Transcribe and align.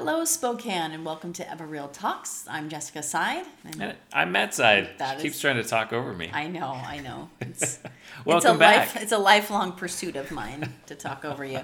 Hello, 0.00 0.24
Spokane, 0.24 0.92
and 0.92 1.04
welcome 1.04 1.32
to 1.32 1.50
Ever 1.50 1.66
Real 1.66 1.88
Talks. 1.88 2.44
I'm 2.48 2.68
Jessica 2.68 3.02
Side. 3.02 3.44
I'm, 3.64 3.80
And 3.80 3.96
I'm 4.12 4.30
Matt 4.30 4.54
Side. 4.54 4.90
That 4.98 5.14
She 5.14 5.16
is- 5.16 5.22
keeps 5.24 5.40
trying 5.40 5.56
to 5.56 5.64
talk 5.64 5.92
over 5.92 6.14
me. 6.14 6.30
I 6.32 6.46
know, 6.46 6.68
I 6.70 7.00
know. 7.00 7.28
It's, 7.40 7.80
Welcome 8.24 8.50
it's 8.52 8.56
a 8.56 8.58
back. 8.60 8.94
Life, 8.94 9.02
it's 9.02 9.10
a 9.10 9.18
lifelong 9.18 9.72
pursuit 9.72 10.14
of 10.14 10.30
mine 10.30 10.72
to 10.86 10.94
talk 10.94 11.24
over 11.24 11.44
you. 11.44 11.62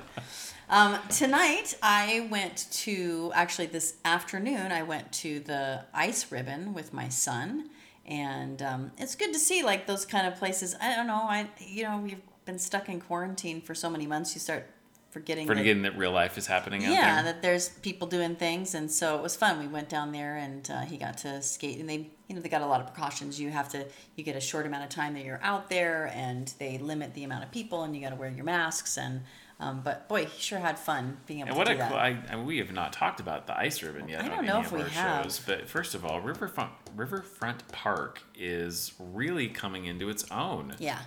Um, 0.68 0.98
tonight, 1.10 1.76
I 1.80 2.26
went 2.28 2.66
to 2.72 3.30
actually 3.36 3.66
this 3.66 3.94
afternoon. 4.04 4.72
I 4.72 4.82
went 4.82 5.12
to 5.12 5.38
the 5.38 5.84
ice 5.94 6.32
ribbon 6.32 6.74
with 6.74 6.92
my 6.92 7.08
son, 7.10 7.70
and 8.04 8.60
um, 8.62 8.90
it's 8.98 9.14
good 9.14 9.32
to 9.32 9.38
see 9.38 9.62
like 9.62 9.86
those 9.86 10.04
kind 10.04 10.26
of 10.26 10.34
places. 10.40 10.74
I 10.80 10.96
don't 10.96 11.06
know. 11.06 11.22
I 11.22 11.48
you 11.60 11.84
know 11.84 11.98
we've 11.98 12.20
been 12.46 12.58
stuck 12.58 12.88
in 12.88 13.00
quarantine 13.00 13.60
for 13.60 13.76
so 13.76 13.88
many 13.88 14.08
months. 14.08 14.34
You 14.34 14.40
start 14.40 14.66
forgetting. 15.14 15.46
that- 15.46 15.56
Forgetting 15.56 15.82
that 15.82 15.96
real 15.96 16.10
life 16.12 16.36
is 16.36 16.46
happening 16.46 16.84
out 16.84 16.92
yeah, 16.92 17.22
there. 17.22 17.32
that 17.32 17.40
there's 17.42 17.70
people 17.70 18.06
doing 18.06 18.36
things, 18.36 18.74
and 18.74 18.90
so 18.90 19.16
it 19.16 19.22
was 19.22 19.34
fun. 19.36 19.58
We 19.58 19.68
went 19.68 19.88
down 19.88 20.12
there, 20.12 20.36
and 20.36 20.68
uh, 20.70 20.80
he 20.82 20.98
got 20.98 21.16
to 21.18 21.40
skate, 21.40 21.78
and 21.78 21.88
they, 21.88 22.10
you 22.28 22.34
know, 22.34 22.40
they 22.42 22.48
got 22.50 22.60
a 22.62 22.66
lot 22.66 22.80
of 22.82 22.86
precautions. 22.92 23.40
You 23.40 23.50
have 23.50 23.68
to, 23.70 23.86
you 24.16 24.24
get 24.24 24.36
a 24.36 24.40
short 24.40 24.66
amount 24.66 24.82
of 24.84 24.90
time 24.90 25.14
that 25.14 25.24
you're 25.24 25.40
out 25.42 25.70
there, 25.70 26.10
and 26.14 26.52
they 26.58 26.76
limit 26.78 27.14
the 27.14 27.24
amount 27.24 27.44
of 27.44 27.50
people, 27.50 27.84
and 27.84 27.94
you 27.96 28.02
got 28.02 28.10
to 28.10 28.16
wear 28.16 28.28
your 28.28 28.44
masks, 28.44 28.98
and, 28.98 29.22
um, 29.60 29.82
but 29.84 30.08
boy, 30.08 30.24
he 30.26 30.40
sure 30.42 30.58
had 30.58 30.78
fun 30.80 31.16
being 31.26 31.38
able 31.40 31.48
and 31.50 31.54
to 31.54 31.58
what 31.58 31.68
do 31.68 31.74
a 31.74 31.76
that. 31.76 31.92
I, 31.92 32.18
I, 32.32 32.36
we 32.42 32.58
have 32.58 32.72
not 32.72 32.92
talked 32.92 33.20
about 33.20 33.46
the 33.46 33.56
ice 33.56 33.82
ribbon 33.84 34.08
yet 34.08 34.22
I 34.24 34.28
don't 34.28 34.38
on 34.40 34.46
know 34.46 34.60
if 34.60 34.72
we 34.72 34.82
have. 34.82 35.24
shows. 35.24 35.40
But 35.46 35.68
first 35.68 35.94
of 35.94 36.04
all, 36.04 36.20
Riverfront 36.20 36.72
Riverfront 36.96 37.68
Park 37.68 38.20
is 38.36 38.92
really 38.98 39.46
coming 39.48 39.84
into 39.84 40.08
its 40.08 40.28
own. 40.32 40.74
yeah, 40.80 40.98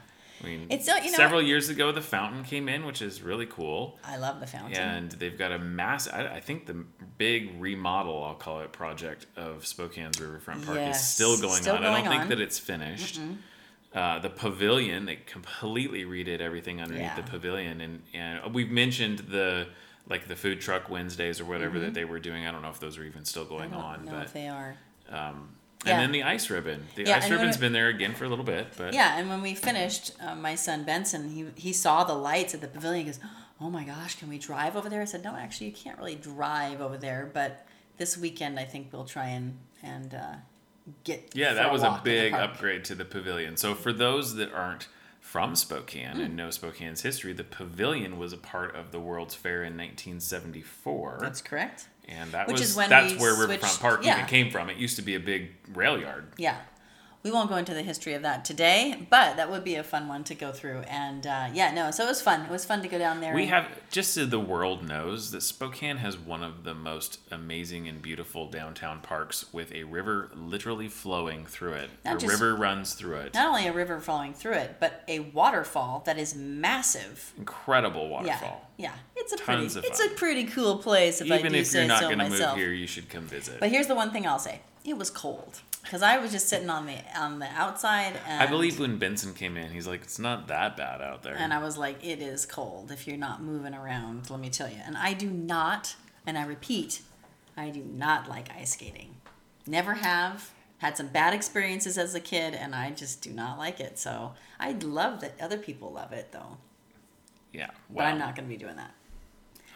I 0.43 0.45
mean, 0.45 0.67
It's, 0.69 0.87
you 0.87 0.93
know- 0.93 1.07
several 1.17 1.41
years 1.41 1.69
ago, 1.69 1.91
the 1.91 2.01
fountain 2.01 2.43
came 2.43 2.69
in, 2.69 2.85
which 2.85 3.01
is 3.01 3.21
really 3.21 3.45
cool. 3.47 3.97
I 4.03 4.17
love 4.17 4.39
the 4.39 4.47
fountain. 4.47 4.77
And 4.81 5.11
they've 5.13 5.37
got 5.37 5.51
a 5.51 5.59
mass. 5.59 6.07
I, 6.07 6.35
I 6.35 6.39
think 6.39 6.65
the 6.67 6.85
big 7.17 7.59
remodel, 7.59 8.23
I'll 8.23 8.35
call 8.35 8.61
it, 8.61 8.71
project 8.71 9.25
of 9.35 9.63
Spokane's 9.65 10.19
Riverfront 10.21 10.65
Park 10.65 10.77
Yes, 10.77 11.01
is 11.01 11.07
still 11.07 11.37
going 11.41 11.61
still 11.61 11.75
on. 11.75 11.85
I 11.85 12.01
don't 12.01 12.09
think 12.09 12.29
that 12.29 12.39
it's 12.39 12.59
finished. 12.59 13.19
Uh, 13.93 14.19
the 14.19 14.29
pavilion, 14.29 15.05
they 15.05 15.15
completely 15.15 16.03
redid 16.03 16.39
everything 16.39 16.81
underneath 16.81 17.01
Yeah. 17.03 17.15
the 17.15 17.23
pavilion, 17.23 17.81
and 17.81 18.03
and 18.13 18.53
we've 18.53 18.69
mentioned 18.69 19.19
the 19.19 19.69
like 20.09 20.27
the 20.27 20.35
food 20.35 20.61
truck 20.61 20.89
Wednesdays 20.89 21.39
or 21.39 21.45
whatever 21.45 21.79
that 21.79 21.93
they 21.93 22.05
were 22.05 22.19
doing. 22.19 22.45
I 22.45 22.51
don't 22.51 22.61
know 22.61 22.69
if 22.69 22.79
those 22.79 22.97
are 22.97 23.03
even 23.03 23.25
still 23.25 23.45
Mm-hmm. 23.45 23.53
I 23.53 23.57
going 23.57 23.71
don't 23.71 23.81
on, 23.81 24.05
know 24.05 24.11
but 24.11 24.23
if 24.25 24.33
they 24.33 24.47
are. 24.49 24.75
um, 25.09 25.49
Yeah. 25.85 25.93
and 25.93 26.01
then 26.01 26.11
the 26.11 26.23
ice 26.23 26.49
ribbon. 26.49 26.87
The 26.95 27.03
Yeah, 27.03 27.17
ice 27.17 27.29
ribbon's 27.29 27.55
it- 27.55 27.59
been 27.59 27.71
there 27.73 27.87
again 27.87 28.13
for 28.15 28.25
a 28.25 28.29
little 28.29 28.43
bit, 28.45 28.73
but 28.77 28.93
Yeah, 28.93 29.17
and 29.17 29.29
when 29.29 29.41
we 29.41 29.53
finished, 29.55 30.11
uh, 30.19 30.35
my 30.35 30.55
son 30.55 30.83
Benson, 30.83 31.29
he 31.29 31.45
he 31.55 31.71
saw 31.73 32.03
the 32.03 32.15
lights 32.15 32.53
at 32.53 32.61
the 32.61 32.67
pavilion. 32.67 33.05
He 33.05 33.11
goes, 33.11 33.19
"Oh 33.61 33.69
my 33.69 33.83
gosh, 33.83 34.15
can 34.17 34.27
we 34.29 34.37
drive 34.39 34.75
over 34.75 34.89
there?" 34.89 35.01
I 35.01 35.05
said, 35.05 35.23
"No, 35.23 35.35
actually, 35.35 35.67
you 35.67 35.73
can't 35.73 35.97
really 35.97 36.15
drive 36.15 36.81
over 36.81 36.97
there, 36.97 37.29
but 37.33 37.65
this 37.97 38.17
weekend 38.17 38.59
I 38.59 38.65
think 38.65 38.91
we'll 38.91 39.05
try 39.05 39.27
and 39.27 39.57
and 39.83 40.13
uh, 40.15 40.35
get." 41.03 41.31
Yeah, 41.35 41.53
that 41.53 41.71
was 41.71 41.83
a 41.83 41.89
walk 41.89 41.97
in 41.99 42.03
big 42.05 42.33
upgrade 42.33 42.83
to 42.85 42.95
the 42.95 43.05
pavilion. 43.05 43.55
So 43.57 43.75
for 43.75 43.93
those 43.93 44.35
that 44.35 44.51
aren't 44.51 44.87
from 45.21 45.55
Spokane 45.55 46.15
Hmm. 46.15 46.21
and 46.21 46.35
know 46.35 46.49
Spokane's 46.49 47.01
history, 47.01 47.33
the 47.33 47.43
pavilion 47.43 48.17
was 48.17 48.31
a 48.33 48.37
part 48.37 48.73
of 48.75 48.91
the 48.91 48.99
World's 48.99 49.35
Fair 49.35 49.61
in 49.63 49.75
1974, 49.75 51.17
That's 51.21 51.41
correct. 51.41 51.87
And 52.07 52.31
that 52.31 52.47
which 52.47 52.59
was 52.59 52.71
is 52.71 52.75
when 52.75 52.89
that's 52.89 53.13
we 53.13 53.19
where 53.19 53.35
Riverfront 53.35 53.79
Park 53.79 54.05
yeah. 54.05 54.15
even 54.15 54.25
came 54.27 54.51
from. 54.51 54.69
It 54.69 54.77
used 54.77 54.95
to 54.95 55.01
be 55.01 55.15
a 55.15 55.19
big 55.19 55.51
rail 55.73 55.99
yard. 55.99 56.31
Yeah. 56.37 56.57
We 57.23 57.31
won't 57.31 57.49
go 57.49 57.57
into 57.57 57.73
the 57.73 57.81
history 57.81 58.13
of 58.13 58.21
that 58.21 58.45
today, 58.45 59.05
but 59.09 59.35
that 59.35 59.49
would 59.51 59.63
be 59.63 59.75
a 59.75 59.83
fun 59.83 60.07
one 60.07 60.23
to 60.25 60.35
go 60.35 60.51
through. 60.51 60.81
And 60.81 61.25
uh, 61.27 61.49
yeah, 61.53 61.73
no, 61.73 61.91
so 61.91 62.05
it 62.05 62.07
was 62.07 62.21
fun. 62.21 62.41
It 62.41 62.51
was 62.51 62.63
fun 62.63 62.81
to 62.83 62.87
go 62.87 62.97
down 62.97 63.19
there. 63.19 63.33
We 63.33 63.41
and- 63.43 63.51
have 63.51 63.67
just 63.89 64.13
so 64.13 64.25
the 64.25 64.39
world 64.39 64.87
knows 64.87 65.31
that 65.31 65.41
Spokane 65.41 65.97
has 65.97 66.17
one 66.17 66.43
of 66.43 66.63
the 66.63 66.73
most 66.73 67.19
amazing 67.31 67.87
and 67.87 68.01
beautiful 68.01 68.49
downtown 68.49 69.01
parks 69.01 69.51
with 69.51 69.73
a 69.73 69.83
river 69.83 70.29
literally 70.35 70.87
flowing 70.87 71.45
through 71.45 71.73
it. 71.73 71.89
Not 72.05 72.19
the 72.19 72.27
just- 72.27 72.39
river 72.39 72.55
runs 72.55 72.93
through 72.93 73.17
it. 73.17 73.33
not 73.33 73.47
only 73.47 73.67
a 73.67 73.73
river 73.73 73.99
flowing 73.99 74.33
through 74.33 74.53
it, 74.53 74.77
but 74.79 75.03
a 75.07 75.19
waterfall 75.19 76.03
that 76.05 76.17
is 76.17 76.35
massive. 76.35 77.33
Incredible 77.37 78.09
waterfall. 78.09 78.69
Yeah, 78.77 78.91
yeah, 78.91 78.93
it's 79.15 79.33
a 79.33 79.37
Tons 79.37 79.73
pretty, 79.73 79.87
it's 79.87 79.99
a 79.99 80.09
pretty 80.09 80.43
cool 80.45 80.77
place 80.77 81.19
if 81.19 81.31
I 81.31 81.39
Even 81.39 81.51
do 81.51 81.57
if 81.57 81.73
you're 81.73 81.85
not 81.85 82.01
so 82.01 82.07
going 82.07 82.19
to 82.19 82.29
move 82.29 82.55
here, 82.55 82.71
you 82.71 82.87
should 82.87 83.09
come 83.09 83.23
visit. 83.23 83.59
But 83.59 83.69
here's 83.69 83.87
the 83.87 83.95
one 83.95 84.11
thing 84.11 84.27
I'll 84.27 84.39
say: 84.39 84.61
it 84.85 84.97
was 84.97 85.09
cold 85.09 85.61
because 85.87 86.01
I 86.01 86.17
was 86.17 86.33
just 86.33 86.49
sitting 86.49 86.69
on 86.69 86.85
the 86.85 86.97
on 87.15 87.39
the 87.39 87.47
outside. 87.47 88.19
And, 88.27 88.43
I 88.43 88.45
believe 88.45 88.77
when 88.77 88.97
Benson 88.97 89.33
came 89.33 89.55
in, 89.55 89.71
he's 89.71 89.87
like, 89.87 90.01
"It's 90.03 90.19
not 90.19 90.47
that 90.49 90.75
bad 90.75 91.01
out 91.01 91.23
there." 91.23 91.35
and 91.35 91.53
I 91.53 91.63
was 91.63 91.77
like, 91.77 92.03
it 92.05 92.21
is 92.21 92.45
cold 92.45 92.91
if 92.91 93.07
you're 93.07 93.17
not 93.17 93.41
moving 93.41 93.73
around. 93.73 94.29
Let 94.29 94.39
me 94.41 94.49
tell 94.49 94.69
you. 94.69 94.79
And 94.85 94.97
I 94.97 95.13
do 95.13 95.29
not, 95.29 95.95
and 96.25 96.37
I 96.37 96.45
repeat, 96.45 97.01
I 97.55 97.69
do 97.69 97.81
not 97.81 98.27
like 98.27 98.49
ice 98.51 98.73
skating. 98.73 99.15
Never 99.65 99.95
have. 99.95 100.51
Had 100.79 100.95
some 100.95 101.07
bad 101.07 101.33
experiences 101.33 101.97
as 101.97 102.13
a 102.13 102.19
kid, 102.19 102.53
and 102.53 102.75
I 102.75 102.91
just 102.91 103.21
do 103.21 103.31
not 103.31 103.57
like 103.57 103.79
it. 103.79 103.97
So 103.97 104.33
I 104.59 104.73
love 104.73 105.21
that 105.21 105.33
other 105.41 105.57
people 105.57 105.91
love 105.91 106.11
it, 106.11 106.31
though. 106.31 106.57
yeah, 107.51 107.71
But 107.89 108.03
I'm 108.03 108.19
not 108.19 108.35
going 108.35 108.47
to 108.47 108.53
be 108.53 108.63
doing 108.63 108.75
that. 108.75 108.93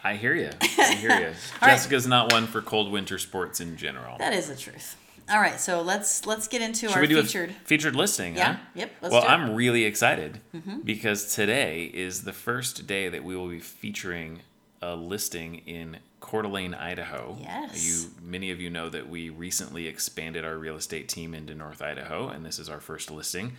I 0.03 0.15
hear 0.15 0.35
you. 0.35 0.51
I 0.61 0.93
hear 0.93 1.09
you. 1.09 1.25
All 1.25 1.31
right. 1.63 1.71
Jessica's 1.71 2.05
not 2.05 2.31
one 2.31 2.45
for 2.45 2.61
cold 2.61 2.91
winter 2.91 3.17
sports 3.17 3.59
in 3.59 3.77
general. 3.77 4.19
That 4.19 4.33
is 4.33 4.47
the 4.47 4.55
truth. 4.55 4.95
All 5.31 5.39
right, 5.39 5.59
so 5.59 5.81
let's 5.81 6.25
let's 6.25 6.47
get 6.47 6.61
into 6.61 6.89
Should 6.89 6.97
our 6.97 7.05
featured. 7.07 7.53
featured 7.63 7.95
listing? 7.95 8.35
Yeah, 8.35 8.53
Huh? 8.53 8.59
yep, 8.75 8.91
let's 9.01 9.13
well. 9.13 9.21
Mm-hmm. 9.23 9.31
I'm 9.31 9.55
really 9.55 9.85
excited 9.85 10.41
because 10.83 11.33
today 11.33 11.85
is 11.93 12.23
the 12.23 12.33
first 12.33 12.85
day 12.85 13.07
that 13.07 13.23
we 13.23 13.35
will 13.35 13.47
be 13.47 13.59
featuring 13.59 14.41
a 14.81 14.95
listing 14.95 15.55
in 15.65 15.97
Coeur 16.19 16.41
d'Alene, 16.41 16.73
Idaho. 16.73 17.37
Yes. 17.39 17.85
You, 17.85 18.09
many 18.21 18.51
of 18.51 18.59
you 18.59 18.69
know 18.69 18.89
that 18.89 19.07
we 19.09 19.29
recently 19.29 19.87
expanded 19.87 20.43
our 20.43 20.57
real 20.57 20.75
estate 20.75 21.07
team 21.07 21.33
into 21.33 21.55
North 21.55 21.81
Idaho, 21.81 22.27
and 22.29 22.45
this 22.45 22.59
is 22.59 22.67
our 22.67 22.79
first 22.81 23.09
listing. 23.09 23.53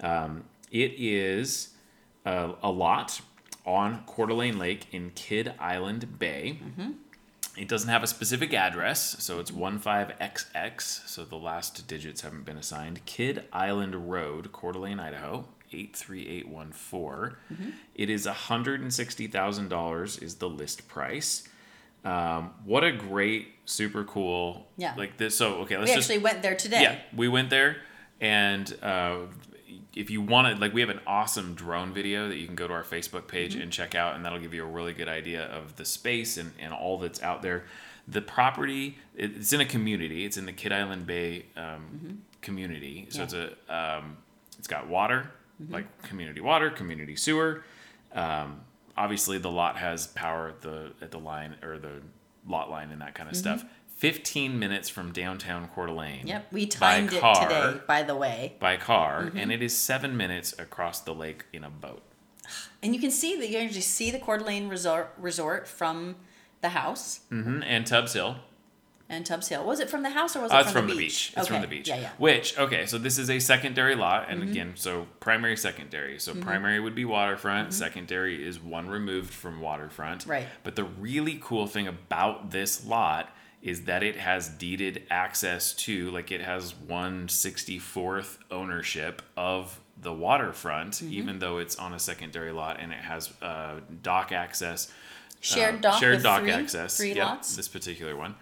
Um, 0.00 0.44
it 0.72 0.94
is 0.98 1.68
a, 2.24 2.54
a 2.62 2.70
lot 2.70 3.20
on 3.64 4.02
Coeur 4.06 4.26
d'Alene 4.26 4.58
Lake 4.58 4.86
in 4.92 5.10
Kidd 5.14 5.54
Island 5.60 6.18
Bay. 6.18 6.58
It 7.56 7.68
doesn't 7.68 7.88
have 7.88 8.02
a 8.02 8.06
specific 8.08 8.52
address, 8.52 9.16
so 9.22 9.38
it's 9.38 9.50
15XX, 9.52 10.80
so 11.08 11.24
the 11.24 11.36
last 11.36 11.86
digits 11.86 12.22
haven't 12.22 12.44
been 12.44 12.56
assigned. 12.56 13.04
Kidd 13.06 13.44
Island 13.52 14.10
Road, 14.10 14.50
Coeur 14.50 14.72
d'Alene, 14.72 14.98
Idaho, 14.98 15.46
83814. 15.72 17.36
It 17.94 18.10
is 18.10 18.26
$160,000 18.26 20.22
is 20.22 20.34
the 20.36 20.48
list 20.48 20.88
price. 20.88 21.48
Um, 22.04 22.50
what 22.64 22.84
a 22.84 22.92
great, 22.92 23.48
super 23.64 24.04
cool. 24.04 24.66
Yeah. 24.76 24.94
Like 24.96 25.16
this. 25.16 25.36
So, 25.38 25.60
okay, 25.62 25.78
let's 25.78 25.90
We 25.90 25.94
just. 25.96 26.10
actually 26.10 26.22
went 26.22 26.42
there 26.42 26.56
today. 26.56 26.82
Yeah, 26.82 26.98
we 27.16 27.28
went 27.28 27.50
there, 27.50 27.76
and 28.20 28.76
uh, 28.82 29.18
if 29.94 30.10
you 30.10 30.20
want 30.20 30.48
to, 30.54 30.60
like, 30.60 30.72
we 30.74 30.80
have 30.80 30.90
an 30.90 31.00
awesome 31.06 31.54
drone 31.54 31.92
video 31.94 32.28
that 32.28 32.36
you 32.36 32.46
can 32.46 32.56
go 32.56 32.66
to 32.66 32.74
our 32.74 32.82
Facebook 32.82 33.26
page 33.28 33.52
Mm-hmm. 33.54 33.62
and 33.62 33.72
check 33.72 33.94
out, 33.94 34.14
and 34.16 34.24
that'll 34.24 34.40
give 34.40 34.52
you 34.54 34.64
a 34.64 34.66
really 34.68 34.92
good 34.92 35.08
idea 35.08 35.44
of 35.46 35.76
the 35.76 35.84
space 35.84 36.36
and, 36.36 36.52
and 36.58 36.72
all 36.72 36.98
that's 36.98 37.22
out 37.22 37.42
there. 37.42 37.64
The 38.08 38.20
property, 38.20 38.98
it's 39.16 39.52
in 39.52 39.60
a 39.60 39.64
community. 39.64 40.24
It's 40.24 40.36
in 40.36 40.46
the 40.46 40.52
Kidd 40.52 40.72
Island 40.72 41.06
Bay 41.06 41.46
um, 41.56 42.22
community, 42.42 43.06
so 43.10 43.22
Mm-hmm. 43.22 43.34
Yeah. 43.36 43.42
it's 43.44 43.58
a, 43.68 43.74
um, 43.98 44.16
it's 44.58 44.68
got 44.68 44.88
water, 44.88 45.30
like 45.70 46.02
community 46.02 46.40
water, 46.40 46.68
community 46.70 47.16
sewer. 47.16 47.64
Um, 48.12 48.60
obviously, 48.96 49.38
the 49.38 49.50
lot 49.50 49.76
has 49.78 50.06
power 50.08 50.48
at 50.48 50.60
the 50.62 50.92
at 51.00 51.10
the 51.12 51.18
line 51.18 51.54
or 51.62 51.78
the 51.78 52.02
lot 52.46 52.70
line 52.70 52.90
and 52.90 53.00
that 53.00 53.14
kind 53.14 53.28
of 53.30 53.36
stuff. 53.36 53.64
Fifteen 54.12 54.58
minutes 54.58 54.88
from 54.90 55.12
downtown 55.12 55.68
Coeur 55.74 55.86
d'Alene. 55.86 56.18
Mm-hmm. 56.18 56.26
Yep, 56.28 56.52
we 56.52 56.66
by 56.66 56.70
timed 56.70 57.12
it 57.14 57.20
today, 57.40 57.80
by 57.86 58.02
the 58.02 58.14
way. 58.14 58.54
By 58.60 58.76
car, 58.76 59.22
Mm-hmm. 59.24 59.38
and 59.38 59.50
it 59.50 59.62
is 59.62 59.76
seven 59.76 60.14
minutes 60.16 60.54
across 60.58 61.00
the 61.00 61.14
lake 61.14 61.44
in 61.54 61.64
a 61.64 61.70
boat. 61.70 62.02
And 62.82 62.94
you 62.94 63.00
can 63.00 63.10
see 63.10 63.36
that 63.38 63.46
you 63.48 63.54
can 63.56 63.64
actually 63.66 63.80
see 63.80 64.10
the 64.10 64.18
Coeur 64.18 64.36
d'Alene 64.38 64.68
Resort, 64.68 65.14
resort 65.18 65.66
from 65.66 66.16
the 66.60 66.68
house 66.70 67.20
hmm 67.30 67.62
And 67.62 67.86
Tubbs 67.86 68.12
Hill. 68.12 68.36
and 69.08 69.24
Tubbs 69.24 69.48
Hill. 69.48 69.64
Was 69.64 69.80
it 69.80 69.88
from 69.88 70.02
the 70.02 70.10
house 70.10 70.36
or 70.36 70.42
was 70.42 70.52
it 70.52 70.56
it's 70.56 70.64
from, 70.70 70.82
from 70.82 70.88
the 70.88 70.94
the 70.94 70.98
beach? 70.98 71.30
beach. 71.30 71.38
It's 71.38 71.48
from 71.48 71.62
the 71.62 71.66
beach. 71.66 71.88
Yeah, 71.88 71.96
yeah. 71.96 72.08
Mm-hmm. 72.08 72.22
Which 72.22 72.58
okay, 72.58 72.84
so 72.84 72.98
this 72.98 73.16
is 73.18 73.30
a 73.30 73.38
secondary 73.38 73.94
lot, 73.94 74.26
and 74.28 74.42
again, 74.42 74.72
so 74.76 75.06
primary, 75.20 75.56
secondary. 75.56 76.18
So 76.18 76.34
primary 76.34 76.78
would 76.78 76.94
be 76.94 77.06
waterfront. 77.06 77.72
Secondary 77.72 78.46
is 78.46 78.60
one 78.60 78.86
removed 78.88 79.32
from 79.32 79.60
waterfront. 79.62 80.20
Mm-hmm. 80.22 80.30
Right. 80.30 80.46
But 80.62 80.76
the 80.76 80.84
really 80.84 81.38
cool 81.42 81.66
thing 81.66 81.88
about 81.88 82.50
this 82.50 82.84
lot 82.84 83.30
is 83.64 83.84
that 83.86 84.02
it 84.04 84.16
has 84.16 84.48
deeded 84.50 85.02
access 85.10 85.72
to, 85.74 86.10
like, 86.12 86.30
it 86.30 86.42
has 86.42 86.74
one 86.74 87.28
sixty 87.28 87.78
fourth 87.80 88.38
ownership 88.50 89.22
of 89.36 89.80
the 90.00 90.12
waterfront, 90.12 90.92
Mm-hmm. 90.94 91.12
even 91.14 91.38
though 91.40 91.58
it's 91.58 91.76
on 91.76 91.92
a 91.94 91.98
secondary 91.98 92.52
lot, 92.52 92.78
and 92.78 92.92
it 92.92 92.98
has 93.00 93.32
uh, 93.42 93.80
dock 94.02 94.30
access. 94.32 94.92
Shared 95.40 95.76
uh, 95.76 95.90
dock 95.90 96.00
shared 96.00 96.14
with 96.16 96.22
dock 96.22 96.42
three- 96.42 96.52
access. 96.52 96.96
three 96.96 97.14
Yep, 97.14 97.26
lots? 97.26 97.56
This 97.56 97.68
particular 97.68 98.14
one, 98.16 98.34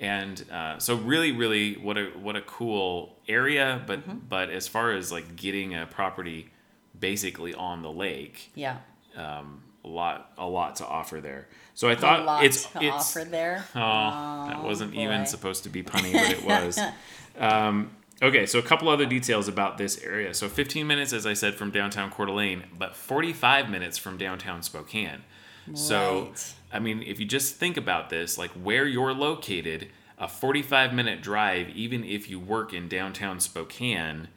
and 0.00 0.44
uh, 0.50 0.78
so 0.78 0.94
really, 0.96 1.32
really, 1.32 1.74
what 1.76 1.96
a 1.98 2.04
what 2.26 2.36
a 2.36 2.40
cool 2.42 3.18
area. 3.28 3.82
But 3.86 4.00
Mm-hmm. 4.00 4.18
but 4.28 4.50
as 4.50 4.66
far 4.68 4.92
as 4.92 5.10
like 5.12 5.36
getting 5.36 5.74
a 5.74 5.86
property 5.86 6.50
basically 6.98 7.52
on 7.54 7.82
the 7.82 7.90
lake, 7.92 8.50
Yeah. 8.54 8.78
um, 9.16 9.62
a 9.86 9.88
lot 9.88 10.32
a 10.36 10.46
lot 10.46 10.76
to 10.76 10.86
offer 10.86 11.20
there. 11.20 11.46
So 11.74 11.88
I 11.88 11.94
thought 11.94 12.24
lot 12.24 12.44
it's 12.44 12.64
to 12.66 12.82
it's 12.82 13.16
offer 13.16 13.24
there. 13.24 13.64
Oh, 13.74 14.46
that 14.48 14.62
wasn't 14.62 14.94
even 14.94 15.26
supposed 15.26 15.62
to 15.64 15.68
be 15.70 15.82
punny, 15.82 16.12
but 16.12 16.30
it 16.30 16.44
was. 16.44 16.78
um, 17.38 17.90
okay, 18.22 18.46
so 18.46 18.58
a 18.58 18.62
couple 18.62 18.88
other 18.88 19.06
details 19.06 19.48
about 19.48 19.78
this 19.78 20.02
area. 20.02 20.34
So 20.34 20.48
15 20.48 20.86
minutes, 20.86 21.12
as 21.12 21.26
I 21.26 21.34
said, 21.34 21.54
from 21.54 21.70
downtown 21.70 22.10
Coeur 22.10 22.26
d'Alene, 22.26 22.64
but 22.76 22.96
45 22.96 23.70
minutes 23.70 23.98
from 23.98 24.16
downtown 24.16 24.62
Spokane. 24.62 25.22
So, 25.74 26.28
Right. 26.30 26.54
I 26.72 26.78
mean, 26.78 27.02
if 27.02 27.18
you 27.18 27.26
just 27.26 27.56
think 27.56 27.76
about 27.76 28.08
this, 28.08 28.38
like 28.38 28.50
where 28.52 28.86
you're 28.86 29.12
located, 29.12 29.88
a 30.18 30.28
45 30.28 30.94
minute 30.94 31.20
drive, 31.22 31.68
even 31.70 32.04
if 32.04 32.30
you 32.30 32.38
work 32.38 32.72
in 32.72 32.88
downtown 32.88 33.40
Spokane, 33.40 34.28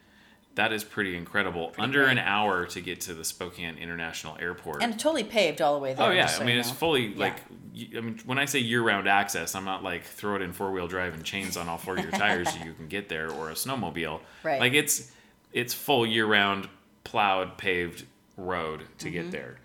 that 0.56 0.72
is 0.72 0.82
pretty 0.84 1.16
incredible. 1.16 1.72
Under 1.78 2.00
great. 2.04 2.12
an 2.12 2.18
hour 2.18 2.66
to 2.66 2.80
get 2.80 3.00
to 3.02 3.14
the 3.14 3.24
Spokane 3.24 3.78
International 3.78 4.36
Airport. 4.40 4.82
And 4.82 4.98
totally 4.98 5.24
paved 5.24 5.62
all 5.62 5.74
the 5.74 5.80
way 5.80 5.94
there. 5.94 6.08
Oh 6.08 6.10
yeah, 6.10 6.26
so 6.26 6.42
I 6.42 6.44
mean 6.46 6.54
you 6.54 6.60
it's 6.60 6.68
know. 6.70 6.74
fully 6.74 7.06
Yeah. 7.06 7.18
like 7.18 7.36
y- 7.74 7.88
I 7.96 8.00
mean 8.00 8.20
when 8.26 8.38
I 8.38 8.44
say 8.46 8.58
year-round 8.58 9.08
access, 9.08 9.54
I'm 9.54 9.64
not 9.64 9.82
like 9.84 10.04
throw 10.04 10.36
it 10.36 10.42
in 10.42 10.52
four-wheel 10.52 10.88
drive 10.88 11.14
and 11.14 11.24
chains 11.24 11.56
on 11.56 11.68
all 11.68 11.78
four 11.78 11.96
of 11.96 12.02
your 12.02 12.12
tires 12.12 12.52
so 12.52 12.64
you 12.64 12.72
can 12.74 12.88
get 12.88 13.08
there 13.08 13.30
or 13.30 13.50
a 13.50 13.54
snowmobile. 13.54 14.20
Right. 14.42 14.60
Like 14.60 14.72
it's 14.74 15.12
it's 15.52 15.72
full 15.74 16.06
year-round 16.06 16.68
plowed 17.04 17.56
paved 17.58 18.06
road 18.36 18.84
to 18.98 19.06
Mm-hmm. 19.10 19.30
get 19.30 19.30
there. 19.30 19.58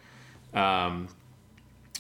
Um, 0.62 1.10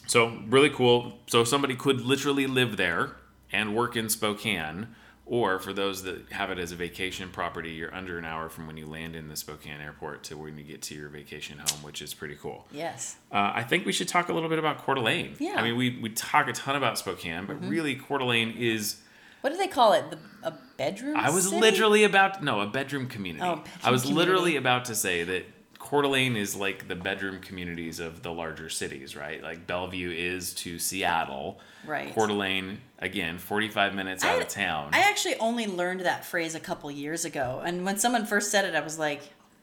so 0.07 0.39
really 0.47 0.69
cool. 0.69 1.17
So 1.27 1.43
somebody 1.43 1.75
could 1.75 2.01
literally 2.01 2.47
live 2.47 2.77
there 2.77 3.15
and 3.51 3.75
work 3.75 3.95
in 3.95 4.09
Spokane. 4.09 4.87
Or 5.27 5.57
for 5.57 5.73
those 5.73 6.03
that 6.03 6.31
have 6.31 6.51
it 6.51 6.59
as 6.59 6.71
a 6.71 6.75
vacation 6.75 7.29
property, 7.29 7.71
you're 7.71 7.93
under 7.93 8.19
an 8.19 8.25
hour 8.25 8.47
from 8.47 8.67
when 8.67 8.77
you 8.77 8.85
land 8.85 9.15
in 9.15 9.27
the 9.27 9.35
Spokane 9.35 9.81
airport 9.81 10.23
to 10.25 10.37
when 10.37 10.55
you 10.55 10.63
get 10.63 10.83
to 10.83 10.95
your 10.95 11.09
vacation 11.09 11.57
home, 11.57 11.81
which 11.81 11.99
is 12.03 12.13
pretty 12.13 12.35
cool. 12.35 12.67
Yes. 12.71 13.15
Uh, 13.31 13.51
I 13.55 13.63
think 13.63 13.87
we 13.87 13.91
should 13.91 14.07
talk 14.07 14.29
a 14.29 14.33
little 14.33 14.49
bit 14.49 14.59
about 14.59 14.85
Coeur 14.85 14.95
d'Alene. 14.95 15.35
Yeah. 15.39 15.55
I 15.57 15.63
mean, 15.63 15.77
we, 15.77 15.97
we 15.99 16.09
talk 16.09 16.47
a 16.47 16.53
ton 16.53 16.75
about 16.75 16.99
Spokane, 16.99 17.47
but 17.47 17.59
really 17.67 17.95
Coeur 17.95 18.19
d'Alene 18.19 18.51
is. 18.55 19.01
What 19.41 19.49
do 19.49 19.57
they 19.57 19.67
call 19.67 19.93
it? 19.93 20.11
The, 20.11 20.19
a 20.43 20.53
bedroom? 20.77 21.17
I 21.17 21.31
was 21.31 21.45
city? 21.45 21.59
literally 21.59 22.03
about 22.03 22.43
no 22.43 22.61
a 22.61 22.67
bedroom 22.67 23.07
community. 23.07 23.43
Oh, 23.43 23.55
bedroom 23.55 23.73
I 23.83 23.89
was 23.89 24.05
literally 24.05 24.57
about 24.57 24.85
to 24.85 24.95
say 24.95 25.23
that 25.23 25.45
Coeur 25.85 26.01
d'Alene 26.01 26.35
is 26.35 26.55
like 26.55 26.87
the 26.87 26.95
bedroom 26.95 27.39
communities 27.39 27.99
of 27.99 28.23
the 28.23 28.31
larger 28.31 28.69
cities, 28.69 29.15
right? 29.15 29.41
Like 29.41 29.67
Bellevue 29.67 30.11
is 30.11 30.53
to 30.55 30.79
Seattle. 30.79 31.59
Right. 31.85 32.13
Coeur 32.13 32.27
d'Alene 32.27 32.79
again, 32.99 33.37
forty 33.37 33.69
five 33.69 33.93
minutes 33.93 34.23
out 34.25 34.39
I- 34.39 34.41
of 34.41 34.47
town. 34.47 34.89
I 34.93 34.99
actually 34.99 35.35
only 35.35 35.67
learned 35.67 36.01
that 36.01 36.25
phrase 36.25 36.55
a 36.55 36.59
couple 36.59 36.89
years 36.91 37.23
ago, 37.25 37.61
and 37.63 37.85
when 37.85 37.97
someone 37.97 38.25
first 38.25 38.49
said 38.51 38.65
it, 38.65 38.73
I 38.75 38.81
was 38.81 38.97
like, 38.97 39.21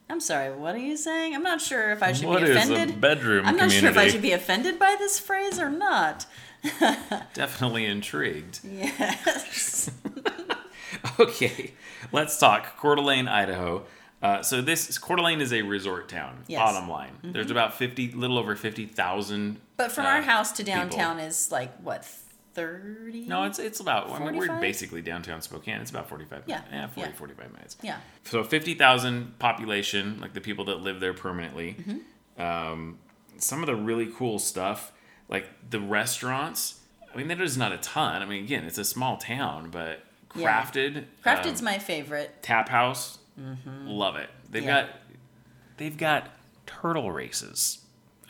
"I'm 0.09 0.21
sorry, 0.21 0.55
what 0.55 0.75
are 0.77 0.79
you 0.79 0.97
saying? 0.97 1.35
I'm 1.35 1.43
not 1.43 1.61
sure 1.61 1.91
if 1.91 2.03
I 2.03 2.13
should 2.13 2.29
What 2.29 2.43
be 2.43 2.51
is 2.51 2.57
a 2.57 2.73
offended. 2.73 3.01
bedroom 3.01 3.45
I'm 3.47 3.57
not 3.57 3.73
sure 3.73 3.91
if 3.91 3.99
I 3.99 4.07
should 4.09 4.23
be 4.23 4.33
offended 4.33 4.79
by 4.79 4.95
this 4.99 5.19
phrase 5.19 5.59
or 5.59 5.69
not." 5.71 6.27
Definitely 7.35 7.85
intrigued. 7.87 8.61
Yes. 8.65 9.91
Okay, 11.19 11.73
let's 12.13 12.39
talk 12.39 12.77
Coeur 12.79 12.95
d'Alene, 12.97 13.27
Idaho. 13.27 13.85
Uh, 14.23 14.41
so 14.43 14.63
this 14.63 14.97
Coeur 14.99 15.17
d'Alene 15.17 15.41
is 15.41 15.53
a 15.53 15.63
resort 15.63 16.09
town. 16.09 16.45
Yes. 16.47 16.61
Mm-hmm. 16.61 16.75
Bottom 16.75 16.89
line, 16.89 17.13
there's 17.23 17.51
about 17.51 17.75
fifty, 17.75 18.13
little 18.13 18.39
over 18.39 18.55
fifty 18.55 18.87
thousand. 18.87 19.61
But 19.77 19.91
from 19.91 20.07
uh, 20.07 20.11
our 20.11 20.23
house 20.23 20.53
to 20.53 20.65
people. 20.65 20.81
downtown 20.81 21.19
is 21.19 21.51
like 21.51 21.75
what 21.79 22.05
thirty? 22.55 23.27
No, 23.27 23.45
it's 23.45 23.59
it's 23.59 23.81
about. 23.81 24.11
I 24.11 24.19
mean, 24.25 24.37
we're 24.37 24.61
basically 24.61 25.03
downtown 25.03 25.43
Spokane. 25.43 25.81
It's 25.81 25.91
about 25.91 26.09
forty-five. 26.09 26.45
Yeah, 26.47 26.63
yeah, 26.71 26.87
40, 26.89 27.11
yeah. 27.11 27.17
45 27.17 27.53
minutes. 27.53 27.77
yeah. 27.83 27.97
So 28.25 28.45
fifty 28.45 28.75
thousand 28.75 29.39
population, 29.39 30.19
like 30.21 30.35
the 30.35 30.41
people 30.41 30.65
that 30.67 30.81
live 30.81 31.01
there 31.01 31.15
permanently. 31.15 31.77
Mm-hmm. 31.81 32.41
Um, 32.41 32.99
some 33.39 33.61
of 33.61 33.67
the 33.67 33.75
really 33.75 34.07
cool 34.07 34.39
stuff, 34.39 34.93
like 35.29 35.47
the 35.69 35.81
restaurants. 35.81 36.79
I 37.13 37.17
mean, 37.19 37.29
there's 37.29 37.59
not 37.59 37.73
a 37.73 37.79
ton. 37.79 38.23
I 38.23 38.25
mean, 38.25 38.45
again, 38.45 38.65
it's 38.65 38.79
a 38.79 38.85
small 38.85 39.17
town, 39.19 39.69
but 39.71 40.01
Yeah. 40.35 40.63
crafted. 40.63 41.05
Crafted's 41.23 41.61
um, 41.61 41.65
my 41.67 41.79
favorite. 41.79 42.43
Tap 42.43 42.69
House, 42.71 43.19
love 43.87 44.17
it. 44.17 44.29
They've 44.51 44.63
Mm-hmm. 44.63 44.69
Yeah. 44.69 44.83
got 44.83 44.91
they've 45.79 45.97
got 45.97 46.29
turtle 46.67 47.11
races 47.13 47.79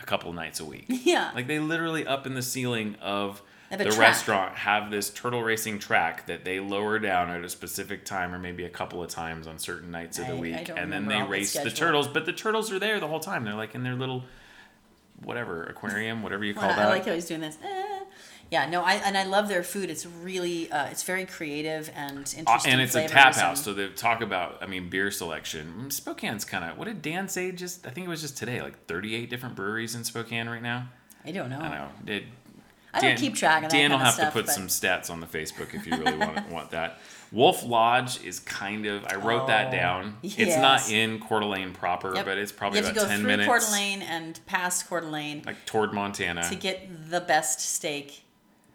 a 0.00 0.04
couple 0.04 0.32
nights 0.32 0.60
a 0.60 0.64
week. 0.64 0.86
Yeah. 0.88 1.30
Like 1.34 1.46
they 1.46 1.58
literally 1.58 2.06
up 2.06 2.26
in 2.26 2.34
the 2.34 2.42
ceiling 2.42 2.96
of 3.00 3.42
the 3.70 3.84
track. 3.84 3.98
restaurant 3.98 4.54
have 4.56 4.90
this 4.90 5.08
turtle 5.10 5.42
racing 5.42 5.78
track 5.78 6.26
that 6.26 6.44
they 6.44 6.60
lower 6.60 6.98
down 6.98 7.30
at 7.30 7.42
a 7.42 7.48
specific 7.48 8.04
time 8.04 8.34
or 8.34 8.38
maybe 8.38 8.64
a 8.64 8.68
couple 8.68 9.02
of 9.02 9.08
times 9.10 9.46
on 9.46 9.58
certain 9.58 9.90
nights 9.90 10.18
of 10.18 10.26
the 10.26 10.32
I- 10.34 10.36
I 10.36 10.40
week 10.40 10.64
don't 10.66 10.78
and 10.78 10.92
then 10.92 11.06
they 11.08 11.14
all 11.14 11.24
the 11.24 11.30
race 11.30 11.52
the 11.54 11.70
turtles 11.70 12.06
but 12.06 12.26
the 12.26 12.32
turtles 12.34 12.70
are 12.70 12.78
there 12.78 13.00
the 13.00 13.08
whole 13.08 13.20
time 13.20 13.44
they're 13.44 13.54
like 13.54 13.74
in 13.74 13.82
their 13.82 13.94
little 13.94 14.24
whatever 15.22 15.64
aquarium 15.64 16.22
whatever 16.22 16.44
you 16.44 16.52
call 16.52 16.68
that 16.68 16.78
I 16.80 16.88
like 16.88 17.06
how 17.06 17.14
he's 17.14 17.26
doing 17.26 17.40
this. 17.40 17.56
Eh. 17.64 17.81
Yeah, 18.52 18.66
no, 18.68 18.82
I 18.82 18.96
and 18.96 19.16
I 19.16 19.24
love 19.24 19.48
their 19.48 19.62
food. 19.62 19.88
It's 19.88 20.04
really, 20.04 20.70
uh, 20.70 20.84
it's 20.86 21.04
very 21.04 21.24
creative 21.24 21.90
and 21.96 22.18
Uh, 22.18 22.38
interesting. 22.40 22.72
and 22.72 22.80
it's 22.82 22.94
a 22.94 23.08
tap 23.08 23.28
and- 23.28 23.36
house, 23.36 23.64
so 23.64 23.72
they 23.72 23.88
talk 23.88 24.20
about. 24.20 24.58
I 24.60 24.66
mean, 24.66 24.90
beer 24.90 25.10
selection. 25.10 25.86
Mm, 25.86 25.90
Spokane's 25.92 26.44
kind 26.44 26.62
of. 26.70 26.76
What 26.76 26.84
did 26.84 27.00
Dan 27.00 27.28
say? 27.28 27.50
Just 27.52 27.86
I 27.86 27.90
think 27.90 28.06
it 28.06 28.10
was 28.10 28.20
just 28.20 28.36
today. 28.36 28.60
Like 28.60 28.84
thirty-eight 28.86 29.30
different 29.30 29.54
breweries 29.56 29.94
in 29.94 30.04
Spokane 30.04 30.50
right 30.50 30.60
now. 30.62 30.88
I 31.24 31.30
don't 31.30 31.48
know. 31.48 31.60
I 31.60 31.68
know. 31.70 31.88
Did 32.04 32.24
I 32.92 33.00
don't 33.00 33.16
keep 33.16 33.34
track 33.34 33.64
of 33.64 33.70
that 33.70 33.74
Dan 33.74 33.90
will 33.90 33.96
have 33.96 34.12
stuff, 34.12 34.34
to 34.34 34.38
put 34.38 34.44
but- 34.46 34.54
some 34.54 34.66
stats 34.68 35.08
on 35.08 35.20
the 35.20 35.26
Facebook 35.26 35.72
if 35.72 35.86
you 35.86 35.96
really 35.96 36.18
want 36.18 36.50
want 36.50 36.70
that. 36.72 37.00
Wolf 37.32 37.64
Lodge 37.64 38.22
is 38.22 38.38
kind 38.38 38.84
of. 38.84 39.06
I 39.06 39.14
wrote 39.14 39.46
that 39.46 39.68
Oh, 39.68 39.70
down. 39.78 40.18
It's 40.22 40.58
not 40.58 40.90
in 40.90 41.18
Coeur 41.20 41.40
d'Alene 41.40 41.72
proper, 41.72 42.14
Yep. 42.14 42.26
but 42.26 42.36
it's 42.36 42.52
probably 42.52 42.80
you 42.80 42.84
have 42.84 42.92
about 42.94 43.00
to 43.00 43.06
go 43.06 43.10
ten 43.10 43.20
through 43.20 43.28
minutes. 43.28 43.48
Coeur 43.48 43.60
d'Alene 43.60 44.02
and 44.02 44.40
past 44.44 44.86
Coeur 44.90 45.00
d'Alene 45.00 45.42
Like 45.46 45.64
toward 45.64 45.94
Montana. 45.94 46.46
to 46.50 46.54
get 46.54 47.08
the 47.08 47.22
best 47.22 47.60
steak 47.60 48.21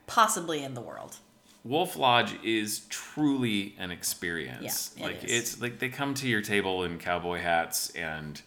possibly 0.08 0.64
in 0.64 0.74
the 0.74 0.82
world. 0.82 1.18
Wolf 1.64 1.96
Lodge 1.98 2.34
is 2.44 2.82
truly 2.90 3.76
an 3.78 3.92
experience. 3.92 4.92
Yeah, 4.96 5.04
it 5.04 5.08
like 5.08 5.24
is. 5.26 5.32
it's 5.32 5.62
like 5.62 5.80
they 5.80 5.90
come 5.90 6.14
to 6.16 6.28
your 6.28 6.42
table 6.42 6.84
in 6.84 6.98
cowboy 6.98 7.40
hats 7.42 7.90
and 7.92 8.42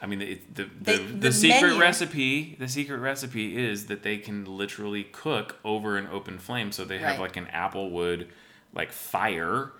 I 0.00 0.06
mean 0.06 0.18
the 0.20 0.38
the, 0.54 0.70
They- 0.80 0.96
the, 0.98 1.02
the 1.28 1.32
secret 1.32 1.62
menu- 1.68 1.80
recipe 1.80 2.56
the 2.58 2.68
secret 2.68 2.98
recipe 2.98 3.56
is 3.62 3.86
that 3.86 4.02
they 4.02 4.16
can 4.18 4.44
literally 4.46 5.04
cook 5.04 5.56
over 5.64 5.96
an 5.98 6.08
open 6.10 6.38
flame 6.38 6.72
so 6.72 6.84
they 6.84 6.98
have 6.98 7.12
Right. 7.12 7.20
like 7.20 7.36
an 7.36 7.46
apple 7.48 7.90
wood 7.90 8.28
like 8.72 8.90
fire 8.90 9.72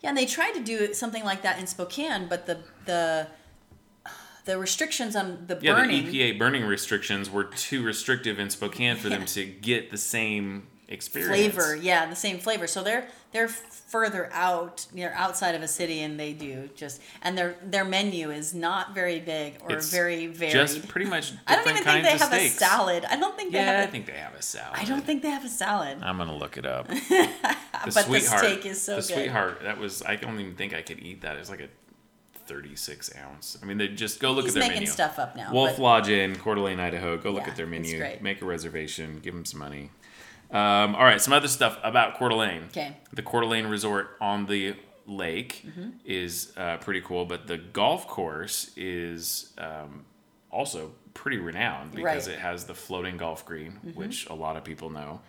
Yeah, 0.00 0.08
and 0.10 0.16
they 0.18 0.26
tried 0.26 0.52
to 0.54 0.60
do 0.62 0.94
something 0.94 1.24
like 1.24 1.42
that 1.42 1.58
in 1.58 1.66
Spokane, 1.66 2.28
but 2.28 2.46
the 2.46 2.58
the 2.86 3.28
the 4.44 4.58
restrictions 4.58 5.16
on 5.16 5.44
the 5.46 5.58
yeah 5.60 5.74
burning. 5.74 6.06
the 6.06 6.32
EPA 6.32 6.38
burning 6.38 6.64
restrictions 6.64 7.30
were 7.30 7.44
too 7.44 7.82
restrictive 7.82 8.38
in 8.38 8.50
Spokane 8.50 8.96
for 8.96 9.08
them 9.08 9.24
to 9.26 9.44
get 9.44 9.90
the 9.90 9.98
same 9.98 10.66
experience 10.88 11.54
flavor 11.54 11.74
yeah 11.74 12.04
the 12.04 12.14
same 12.14 12.38
flavor 12.38 12.66
so 12.66 12.82
they're 12.82 13.06
they're 13.32 13.48
further 13.48 14.28
out 14.30 14.86
they're 14.94 15.14
outside 15.14 15.54
of 15.54 15.62
a 15.62 15.68
city 15.68 16.02
and 16.02 16.20
they 16.20 16.34
do 16.34 16.68
just 16.76 17.00
and 17.22 17.38
their 17.38 17.56
their 17.64 17.84
menu 17.84 18.30
is 18.30 18.52
not 18.52 18.94
very 18.94 19.18
big 19.18 19.54
or 19.62 19.72
It's 19.72 19.90
very 19.90 20.26
varied 20.26 20.52
just 20.52 20.86
pretty 20.88 21.08
much 21.08 21.32
i 21.46 21.54
don't 21.54 21.66
even 21.68 21.82
think 21.82 22.04
they 22.04 22.10
have 22.10 22.20
steaks. 22.20 22.56
a 22.56 22.58
salad 22.58 23.06
i 23.08 23.16
don't 23.16 23.34
think 23.36 23.52
they 23.52 23.58
yeah 23.58 23.70
I 23.70 23.74
have 23.74 23.88
a, 23.88 23.92
think 23.92 24.04
they 24.06 24.12
have 24.12 24.34
a 24.34 24.42
salad 24.42 24.78
I 24.78 24.84
don't 24.84 25.02
think 25.04 25.22
they 25.22 25.30
have 25.30 25.44
a 25.46 25.48
salad 25.48 25.98
I'm 26.02 26.18
gonna 26.18 26.36
look 26.36 26.58
it 26.58 26.66
up. 26.66 26.88
but 27.84 27.94
the 27.94 28.20
steak 28.20 28.66
is 28.66 28.82
so 28.82 28.96
the 28.96 29.00
good 29.00 29.14
sweetheart 29.14 29.60
that 29.62 29.78
was 29.78 30.02
I 30.02 30.16
don't 30.16 30.38
even 30.40 30.54
think 30.56 30.74
I 30.74 30.82
could 30.82 31.00
eat 31.00 31.22
that. 31.22 31.36
It's 31.36 31.48
like 31.50 31.60
a 31.60 31.68
36 32.46 33.10
ounce. 33.16 33.58
I 33.62 33.66
mean, 33.66 33.78
they 33.78 33.88
just 33.88 34.20
go 34.20 34.32
look 34.32 34.44
he's 34.44 34.56
at 34.56 34.60
their 34.60 34.68
making 34.68 34.82
menu. 34.82 34.92
stuff 34.92 35.18
up 35.18 35.36
now 35.36 35.52
Wolf 35.52 35.76
but 35.76 35.82
Lodge 35.82 36.08
in 36.08 36.36
Coeur 36.36 36.54
d'Alene, 36.56 36.80
Idaho. 36.80 37.16
Go 37.16 37.30
look 37.30 37.44
Yeah, 37.44 37.50
at 37.50 37.56
their 37.56 37.66
menu. 37.66 38.04
Make 38.20 38.42
a 38.42 38.44
reservation. 38.44 39.20
Give 39.22 39.34
them 39.34 39.44
some 39.44 39.60
money. 39.60 39.90
Um, 40.50 40.94
all 40.94 41.04
right, 41.04 41.20
some 41.20 41.32
other 41.32 41.48
stuff 41.48 41.78
about 41.82 42.18
Coeur 42.18 42.28
d'Alene. 42.28 42.64
Okay. 42.68 42.96
The 43.12 43.22
Coeur 43.22 43.40
d'Alene 43.42 43.66
Resort 43.66 44.16
on 44.20 44.46
the 44.46 44.74
lake 45.06 45.64
Mm-hmm. 45.66 45.88
is 46.04 46.52
uh, 46.56 46.76
pretty 46.78 47.00
cool, 47.00 47.24
but 47.24 47.46
the 47.46 47.56
golf 47.58 48.06
course 48.06 48.70
is 48.76 49.52
um, 49.58 50.04
also 50.50 50.92
pretty 51.14 51.38
renowned 51.38 51.92
because 51.92 52.04
Right. 52.04 52.18
Mm-hmm. 52.22 52.30
it 52.32 52.38
has 52.38 52.64
the 52.66 52.74
floating 52.74 53.16
golf 53.16 53.44
green, 53.46 53.72
which 53.94 54.26
a 54.28 54.34
lot 54.34 54.56
of 54.56 54.64
people 54.64 54.90
know. 54.90 55.20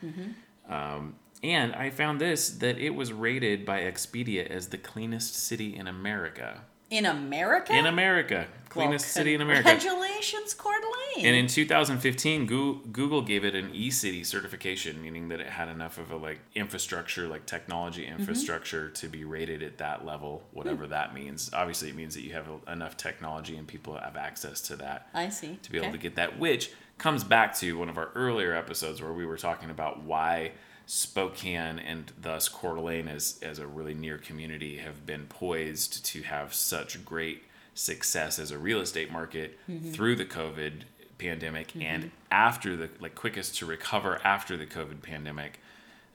Um, 0.70 1.16
and 1.42 1.74
I 1.76 1.90
found 1.90 2.22
this 2.22 2.50
that 2.50 2.78
it 2.78 2.92
was 2.92 3.12
rated 3.12 3.66
by 3.66 3.82
Expedia 3.82 4.46
as 4.48 4.68
the 4.70 4.78
cleanest 4.78 5.36
city 5.36 5.76
in 5.76 5.88
America. 5.88 6.62
In 6.94 7.06
america 7.08 7.74
In 7.76 7.86
America, 7.88 8.46
Well, 8.76 8.86
cleanest 8.86 9.08
city 9.08 9.34
in 9.34 9.42
America. 9.42 9.70
congratulations 9.70 10.54
Coeur 10.54 10.80
d'Alene. 10.80 11.26
And 11.28 11.36
in 11.36 11.48
2015, 11.48 12.46
Goo- 12.48 12.82
Google 12.92 13.22
gave 13.22 13.46
it 13.46 13.54
an 13.56 13.70
e-city 13.74 14.24
certification, 14.24 15.02
meaning 15.02 15.30
that 15.30 15.40
it 15.40 15.48
had 15.48 15.68
enough 15.70 15.98
of 16.00 16.12
a 16.12 16.16
like 16.18 16.40
infrastructure, 16.56 17.28
like 17.28 17.46
technology 17.46 18.04
Mm-hmm. 18.06 18.20
infrastructure, 18.20 18.90
to 18.90 19.08
be 19.08 19.24
rated 19.24 19.62
at 19.64 19.78
that 19.78 20.06
level, 20.06 20.44
whatever 20.52 20.88
that 20.88 21.14
means. 21.14 21.52
Obviously, 21.54 21.90
it 21.90 21.96
means 21.96 22.14
that 22.16 22.22
you 22.24 22.34
have 22.34 22.48
enough 22.68 22.96
technology 22.98 23.56
and 23.58 23.68
people 23.68 23.96
have 23.98 24.16
access 24.18 24.60
to 24.62 24.76
that 24.78 25.08
i 25.14 25.30
see 25.30 25.58
to 25.64 25.72
be 25.72 25.78
able 25.80 25.92
to 25.92 25.98
get 26.00 26.16
that, 26.16 26.40
which 26.40 26.72
comes 26.98 27.24
back 27.24 27.56
to 27.56 27.78
one 27.78 27.90
of 27.90 27.98
our 27.98 28.10
earlier 28.16 28.54
episodes 28.56 29.02
where 29.02 29.14
we 29.14 29.26
were 29.26 29.38
talking 29.38 29.70
about 29.70 30.02
why 30.04 30.52
Spokane 30.86 31.80
and 31.80 32.12
thus 32.22 32.50
Coeur 32.50 32.76
d'Alene 32.76 33.08
as, 33.08 33.40
as 33.42 33.60
a 33.60 33.68
really 33.68 33.94
near 33.94 34.18
community 34.18 34.78
have 34.78 35.06
been 35.06 35.26
poised 35.28 36.06
to 36.06 36.22
have 36.24 36.54
such 36.54 37.04
great 37.06 37.44
success 37.74 38.38
as 38.40 38.52
a 38.52 38.58
real 38.58 38.80
estate 38.82 39.12
market 39.12 39.58
Mm-hmm. 39.70 39.92
through 39.92 40.16
the 40.16 40.26
COVID 40.26 40.84
pandemic 41.18 41.70
Mm-hmm. 41.70 41.82
and 41.82 42.12
after 42.32 42.76
the 42.76 42.90
like 43.00 43.16
quickest 43.16 43.58
to 43.58 43.66
recover 43.66 44.20
after 44.24 44.58
the 44.58 44.66
COVID 44.66 45.02
pandemic. 45.02 45.60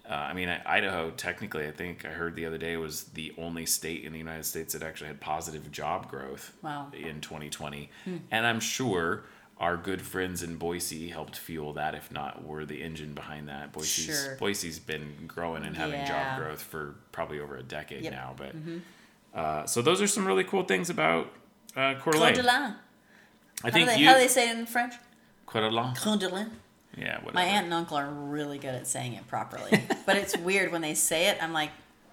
Uh, 0.08 0.14
I 0.14 0.32
mean, 0.32 0.48
Idaho 0.48 1.10
technically, 1.10 1.66
I 1.66 1.70
think 1.70 2.06
I 2.06 2.08
heard 2.08 2.34
the 2.34 2.46
other 2.46 2.56
day 2.56 2.78
was 2.78 3.04
the 3.04 3.32
only 3.36 3.66
state 3.66 4.04
in 4.04 4.12
the 4.12 4.18
United 4.18 4.44
States 4.46 4.72
that 4.72 4.82
actually 4.82 5.08
had 5.08 5.20
positive 5.20 5.70
job 5.70 6.08
growth 6.10 6.54
Wow. 6.62 6.86
In 6.94 7.20
2020, 7.20 7.90
and 8.30 8.46
I'm 8.46 8.58
sure 8.60 9.24
our 9.60 9.76
good 9.76 10.00
friends 10.02 10.42
in 10.42 10.56
Boise 10.56 11.08
helped 11.08 11.36
fuel 11.36 11.72
that. 11.74 11.94
If 11.94 12.10
not, 12.12 12.44
were 12.44 12.64
the 12.64 12.82
engine 12.82 13.12
behind 13.14 13.48
that. 13.48 13.72
Boise's 13.72 14.04
Sure. 14.04 14.36
Boise's 14.36 14.78
been 14.78 15.14
growing 15.26 15.64
and 15.64 15.76
having 15.76 16.00
Yeah. 16.00 16.06
job 16.36 16.38
growth 16.38 16.62
for 16.62 16.94
probably 17.12 17.40
over 17.40 17.56
a 17.56 17.62
decade 17.62 18.04
Yep. 18.04 18.12
Mm-hmm. 18.12 18.76
now. 18.76 18.80
But 19.34 19.38
uh, 19.38 19.66
so 19.66 19.82
those 19.82 20.00
are 20.00 20.06
some 20.06 20.26
really 20.26 20.44
cool 20.44 20.62
things 20.64 20.90
about 20.90 21.32
uh, 21.76 21.94
Coeur 22.00 22.12
d'Alene. 22.12 22.34
Claude 22.34 22.46
Delin. 22.46 22.74
I 23.64 23.66
How 23.66 23.70
think 23.70 23.88
they, 23.88 23.98
you 23.98 24.06
how 24.06 24.14
do 24.14 24.20
they 24.20 24.28
say 24.28 24.50
it 24.50 24.56
in 24.56 24.66
French? 24.66 24.94
Coeur 25.46 25.62
d'Alene. 25.68 25.94
Claude 25.96 26.20
Delin. 26.20 26.50
Yeah, 26.96 27.16
whatever. 27.18 27.34
My 27.34 27.44
aunt 27.44 27.64
and 27.66 27.74
uncle 27.74 27.96
are 27.96 28.08
really 28.08 28.58
good 28.58 28.74
at 28.74 28.86
saying 28.86 29.14
it 29.14 29.26
properly. 29.28 29.82
but 30.06 30.16
it's 30.16 30.36
weird 30.48 30.72
when 30.72 30.80
they 30.82 30.94
say 30.94 31.28
it. 31.28 31.38
I'm 31.42 31.52
like, 31.52 31.70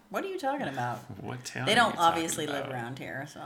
what 0.10 0.24
are 0.24 0.28
you 0.28 0.38
talking 0.40 0.68
about? 0.68 0.98
What 1.22 1.44
town? 1.46 1.66
They 1.66 1.74
don't 1.76 1.98
obviously 1.98 2.46
live 2.48 2.70
around 2.70 3.00
here, 3.00 3.28
so. 3.32 3.42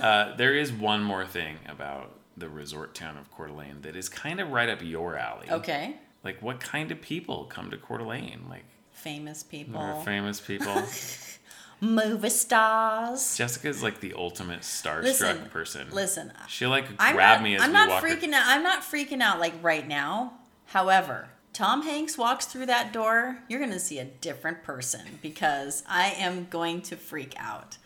Uh, 0.00 0.34
there 0.36 0.54
is 0.54 0.72
one 0.72 1.02
more 1.02 1.24
thing 1.26 1.56
about 1.68 2.12
the 2.36 2.48
resort 2.48 2.94
town 2.94 3.16
of 3.18 3.30
Coeur 3.30 3.48
d'Alene 3.48 3.82
that 3.82 3.96
is 3.96 4.08
kind 4.08 4.40
of 4.40 4.50
right 4.50 4.68
up 4.68 4.82
your 4.82 5.16
alley. 5.16 5.50
Okay. 5.50 5.96
Like, 6.24 6.40
what 6.40 6.60
kind 6.60 6.90
of 6.90 7.00
people 7.00 7.44
come 7.44 7.70
to 7.70 7.76
Coeur 7.76 7.98
d'Alene? 7.98 8.44
Like, 8.48 8.64
Famous 8.92 9.44
more 9.44 9.50
people. 9.50 10.00
famous 10.02 10.40
people. 10.40 10.82
Movie 11.80 12.28
stars. 12.30 13.36
Jessica's 13.36 13.82
like 13.82 13.98
the 14.00 14.14
ultimate 14.14 14.60
starstruck 14.60 15.02
Listen, 15.02 15.46
person. 15.50 15.88
Listen, 15.90 16.32
She'll 16.46 16.70
like 16.70 16.86
I'm 17.00 17.16
grab 17.16 17.38
not, 17.38 17.42
me 17.42 17.56
as 17.56 17.62
I'm 17.62 17.72
not 17.72 17.88
walk. 17.88 18.02
her- 18.04 18.08
freaking 18.08 18.32
out. 18.32 18.44
I'm 18.46 18.62
not 18.62 18.82
freaking 18.82 19.20
out 19.20 19.40
like 19.40 19.54
right 19.62 19.86
now. 19.88 20.34
However, 20.66 21.30
Tom 21.52 21.82
Hanks 21.82 22.16
walks 22.16 22.46
through 22.46 22.66
that 22.66 22.92
door, 22.92 23.38
you're 23.48 23.58
going 23.58 23.72
to 23.72 23.80
see 23.80 23.98
a 23.98 24.04
different 24.04 24.62
person 24.62 25.18
because 25.22 25.82
I 25.88 26.10
am 26.10 26.46
going 26.50 26.82
to 26.82 26.96
freak 26.96 27.34
out. 27.36 27.78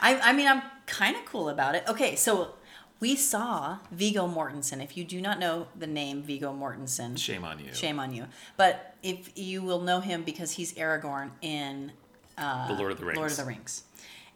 I, 0.00 0.18
I 0.18 0.32
mean, 0.32 0.48
I'm 0.48 0.62
kind 0.86 1.14
of 1.14 1.24
cool 1.26 1.50
about 1.50 1.74
it. 1.74 1.84
Okay, 1.86 2.16
so 2.16 2.54
we 3.02 3.16
saw 3.16 3.78
Viggo 3.90 4.28
Mortensen. 4.28 4.80
If 4.80 4.96
you 4.96 5.02
do 5.02 5.20
not 5.20 5.40
know 5.40 5.66
the 5.76 5.88
name 5.88 6.22
Viggo 6.22 6.52
Mortensen, 6.54 7.18
Shame 7.18 7.44
on 7.44 7.58
you. 7.58 7.74
shame 7.74 7.98
on 7.98 8.14
you. 8.14 8.26
But 8.56 8.94
if 9.02 9.36
you 9.36 9.60
will 9.60 9.80
know 9.80 9.98
him 9.98 10.22
because 10.22 10.52
he's 10.52 10.72
Aragorn 10.74 11.30
in 11.40 11.90
the 12.38 12.76
Lord 12.78 12.92
of 12.92 12.98
the 13.00 13.04
Rings. 13.04 13.16
Lord 13.18 13.30
of 13.32 13.36
the 13.36 13.44
Rings. 13.44 13.82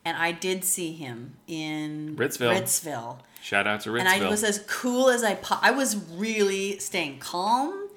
And 0.05 0.17
I 0.17 0.33
did 0.33 0.65
see 0.65 0.93
him 0.95 1.37
in 1.47 2.17
Ritzville. 2.17 2.61
Ritzville 2.61 3.19
Shout 3.41 3.69
out 3.69 3.83
to 3.83 3.91
Ritzville. 3.91 4.01
and 4.01 4.09
I 4.09 4.29
was 4.29 4.43
as 4.43 4.59
cool 4.67 5.11
as 5.11 5.23
I 5.23 5.37
po- 5.37 5.61
I 5.63 5.71
was 5.71 5.95
really 6.11 6.81
staying 6.81 7.21
calm, 7.21 7.89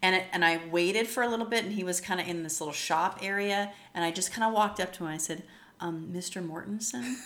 and 0.00 0.16
it, 0.16 0.24
and 0.32 0.42
I 0.42 0.58
waited 0.70 1.06
for 1.06 1.22
a 1.22 1.28
little 1.28 1.44
bit, 1.46 1.64
and 1.64 1.74
he 1.74 1.84
was 1.84 2.00
kind 2.00 2.18
of 2.18 2.26
in 2.26 2.42
this 2.44 2.62
little 2.62 2.72
shop 2.72 3.18
area, 3.20 3.72
and 3.94 4.02
I 4.02 4.10
just 4.10 4.32
kind 4.32 4.46
of 4.48 4.54
walked 4.54 4.80
up 4.80 4.90
to 4.94 5.00
him. 5.00 5.08
and 5.08 5.14
I 5.14 5.18
said, 5.18 5.42
um, 5.80 6.08
"Mr. 6.14 6.42
Mortensen, 6.46 7.16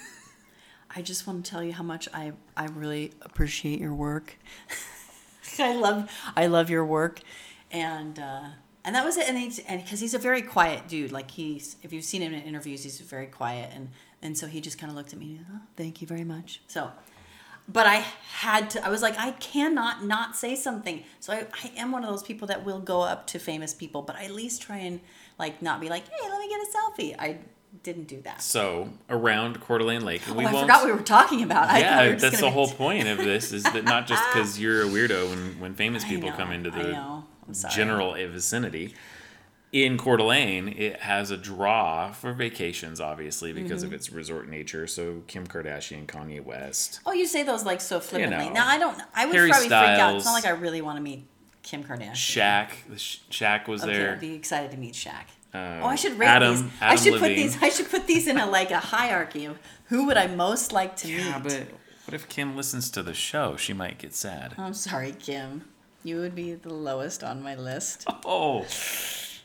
I 0.95 1.03
just 1.03 1.27
want 1.27 1.45
to 1.45 1.51
tell 1.51 1.63
you 1.63 1.73
how 1.73 1.83
much 1.83 2.09
I 2.13 2.33
I 2.57 2.67
really 2.67 3.13
appreciate 3.23 3.81
your 3.81 3.95
work. 3.95 4.37
I 5.59 5.75
love 5.75 6.11
I 6.37 6.47
love 6.47 6.71
your 6.71 6.85
work, 6.85 7.21
and." 7.71 8.19
Uh, 8.19 8.45
and 8.85 8.95
that 8.95 9.05
was 9.05 9.19
it, 9.19 9.29
and 9.29 9.37
he's 9.37 9.59
and 9.59 9.83
because 9.83 10.01
he's 10.01 10.15
a 10.15 10.19
very 10.19 10.41
quiet 10.41 10.89
dude, 10.89 11.13
like 11.13 11.31
he's 11.31 11.77
if 11.83 11.93
you've 11.93 12.05
seen 12.07 12.23
him 12.23 12.33
in 12.33 12.43
interviews, 12.43 12.85
he's 12.85 12.99
very 13.01 13.27
quiet, 13.27 13.71
and 13.75 13.91
and 14.23 14.39
so 14.39 14.47
he 14.47 14.63
just 14.63 14.79
kind 14.79 14.89
of 14.89 14.97
looked 14.97 15.13
at 15.13 15.19
me, 15.19 15.41
oh, 15.53 15.61
thank 15.77 16.01
you 16.01 16.07
very 16.07 16.25
much. 16.25 16.63
So 16.69 16.91
but 17.69 17.87
I 17.87 17.97
had 18.33 18.71
to. 18.71 18.85
I 18.85 18.89
was 18.89 19.03
like, 19.03 19.19
I 19.19 19.33
cannot 19.33 20.03
not 20.03 20.37
say 20.37 20.57
something. 20.57 21.05
So 21.21 21.35
I, 21.35 21.47
I 21.63 21.73
am 21.77 21.93
one 21.93 22.03
of 22.03 22.09
those 22.09 22.23
people 22.23 22.49
that 22.49 22.65
will 22.65 22.81
go 22.81 23.03
up 23.03 23.27
to 23.29 23.39
famous 23.39 23.75
people, 23.75 24.01
but 24.01 24.17
I 24.17 24.25
at 24.25 24.31
least 24.31 24.63
try 24.63 24.79
and 24.79 25.01
like 25.39 25.61
not 25.61 25.81
be 25.81 25.91
like, 25.91 26.09
hey, 26.09 26.31
let 26.31 26.41
me 26.41 26.49
get 26.49 26.61
a 26.61 26.67
selfie. 26.67 27.15
I 27.19 27.39
didn't 27.83 28.09
do 28.09 28.21
that. 28.23 28.43
so 28.43 28.89
around 29.09 29.61
Coeur 29.61 29.79
d'Alene 29.79 30.05
Lake, 30.05 30.27
and 30.27 30.37
we 30.37 30.45
oh, 30.45 30.49
I 30.49 30.61
forgot 30.63 30.85
we 30.85 30.93
were 30.93 30.99
talking 31.01 31.43
about. 31.43 31.69
I 31.69 31.75
we 31.77 31.81
yeah, 31.81 32.15
that's 32.17 32.41
the 32.41 32.51
whole 32.51 32.69
point 32.69 33.07
of 33.09 33.19
this 33.19 33.53
is 33.53 33.63
that 33.63 33.85
not 33.85 34.07
just 34.07 34.23
because 34.33 34.59
you're 34.61 34.83
a 34.83 34.87
weirdo 34.87 35.31
when, 35.31 35.61
when 35.61 35.75
famous 35.75 36.05
people 36.05 36.31
know, 36.31 36.37
come 36.37 36.51
into 36.53 36.71
the 36.71 36.83
know. 36.93 37.25
I'm 37.47 37.55
sorry. 37.55 37.75
general 37.75 38.15
vicinity. 38.15 38.95
In 39.71 39.99
Coeur 39.99 40.17
d'Alene, 40.17 40.69
it 40.69 41.01
has 41.01 41.31
a 41.31 41.37
draw 41.37 42.11
for 42.11 42.33
vacations, 42.33 43.03
obviously, 43.03 43.53
because 43.53 43.83
Mm-hmm. 43.83 43.89
of 43.89 43.93
its 43.93 44.11
resort 44.11 44.49
nature. 44.49 44.87
So 44.87 45.23
Kim 45.27 45.47
Kardashian, 45.47 46.07
Kanye 46.07 46.43
West. 46.43 47.01
Oh, 47.05 47.13
you 47.13 47.27
say 47.27 47.43
those 47.43 47.67
like 47.67 47.83
so 47.83 48.01
flippantly. 48.01 48.47
know. 48.47 48.53
now 48.55 48.67
I 48.67 48.79
don't. 48.79 48.99
I 49.15 49.27
would 49.27 49.35
Harry 49.35 49.51
probably 49.51 49.69
freak 49.69 49.73
out. 49.79 50.17
It's 50.17 50.25
not 50.25 50.33
like 50.33 50.47
I 50.47 50.51
really 50.51 50.81
want 50.81 50.97
to 50.97 51.03
meet 51.03 51.27
Kim 51.63 51.85
Kardashian. 51.85 52.13
Shaq, 52.13 52.71
Shaq 53.31 53.69
was 53.69 53.83
Okay, 53.83 53.93
there. 53.93 54.13
I'd 54.13 54.21
be 54.21 54.33
excited 54.35 54.71
to 54.71 54.79
meet 54.79 54.95
Shaq. 54.95 55.25
Uh, 55.55 55.81
Oh, 55.83 55.87
I 55.87 55.95
should 55.97 56.19
rate 56.19 56.27
Adam, 56.29 56.55
these. 56.55 56.65
I 56.81 56.87
Adam 56.87 56.99
should 57.05 57.21
put 57.21 57.29
these. 57.29 57.63
I 57.63 57.69
should 57.71 57.91
put 57.91 58.07
these 58.07 58.27
in 58.27 58.39
a 58.39 58.47
like 58.47 58.71
a 58.71 58.79
hierarchy 58.81 59.45
of 59.47 59.59
who 59.87 60.07
would 60.07 60.17
I 60.17 60.27
most 60.27 60.73
like 60.73 60.97
to 60.97 61.09
meet. 61.09 61.19
Yeah, 61.19 61.39
but 61.43 61.69
what 62.05 62.15
if 62.15 62.29
Kim 62.29 62.57
listens 62.57 62.91
to 62.91 63.03
the 63.03 63.15
show? 63.15 63.57
She 63.57 63.73
might 63.73 63.99
get 63.99 64.15
sad. 64.15 64.55
I'm 64.59 64.75
sorry, 64.75 65.13
Kim. 65.13 65.65
You 66.05 66.21
would 66.21 66.35
be 66.35 66.55
the 66.55 66.73
lowest 66.73 67.25
on 67.25 67.43
my 67.43 67.55
list. 67.55 68.07
Oh, 68.25 68.67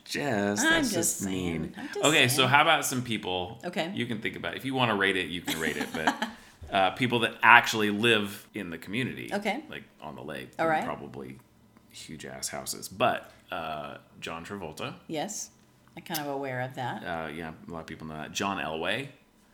Jess, 0.06 0.62
that's 0.62 0.64
I'm 0.64 0.82
just, 0.84 0.94
just 0.94 1.26
mean. 1.26 1.74
Just 1.94 2.06
okay, 2.06 2.28
so 2.28 2.46
how 2.48 2.62
about 2.62 2.86
some 2.86 3.02
people? 3.02 3.60
Okay. 3.64 3.92
You 3.96 4.06
can 4.06 4.22
think 4.22 4.36
about 4.36 4.54
it. 4.54 4.58
If 4.58 4.66
you 4.66 4.74
want 4.74 4.92
to 4.92 4.96
rate 4.96 5.16
it, 5.16 5.30
you 5.30 5.42
can 5.42 5.60
rate 5.60 5.78
it, 5.78 5.88
but 5.94 6.28
uh, 6.72 6.92
people 6.92 7.20
that 7.20 7.36
actually 7.42 7.90
live 7.90 8.48
in 8.54 8.70
the 8.70 8.78
community. 8.78 9.30
Okay. 9.34 9.64
Like 9.70 9.84
on 10.02 10.16
the 10.16 10.22
lake. 10.22 10.52
All 10.60 10.68
right. 10.68 10.84
Probably 10.84 11.40
huge 11.90 12.26
ass 12.26 12.50
houses. 12.50 12.88
But 12.90 13.32
uh, 13.52 13.98
John 14.20 14.46
Travolta. 14.46 14.96
Yes, 15.08 15.50
I'm 15.96 16.04
kind 16.04 16.20
of 16.20 16.28
aware 16.28 16.62
of 16.62 16.76
that. 16.76 17.04
Uh, 17.04 17.28
yeah, 17.30 17.52
a 17.68 17.72
lot 17.72 17.82
of 17.82 17.86
people 17.86 18.08
know 18.08 18.16
that. 18.16 18.32
John 18.32 18.58
Elway. 18.58 19.08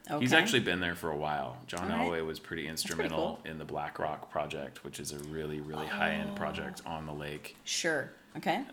Okay. 0.09 0.19
He's 0.21 0.33
actually 0.33 0.61
been 0.61 0.79
there 0.79 0.95
for 0.95 1.11
a 1.11 1.17
while. 1.17 1.57
John 1.67 1.89
right. 1.89 1.99
Elway 1.99 2.25
was 2.25 2.39
pretty 2.39 2.67
instrumental 2.67 3.39
cool. 3.43 3.51
in 3.51 3.59
the 3.59 3.65
Black 3.65 3.99
Rock 3.99 4.31
project, 4.31 4.83
which 4.83 4.99
is 4.99 5.11
a 5.11 5.19
really, 5.25 5.59
really 5.59 5.85
high 5.85 6.11
end 6.13 6.35
project 6.35 6.81
on 6.85 7.05
the 7.05 7.13
lake. 7.13 7.55
sure. 7.63 8.11
Okay. 8.37 8.63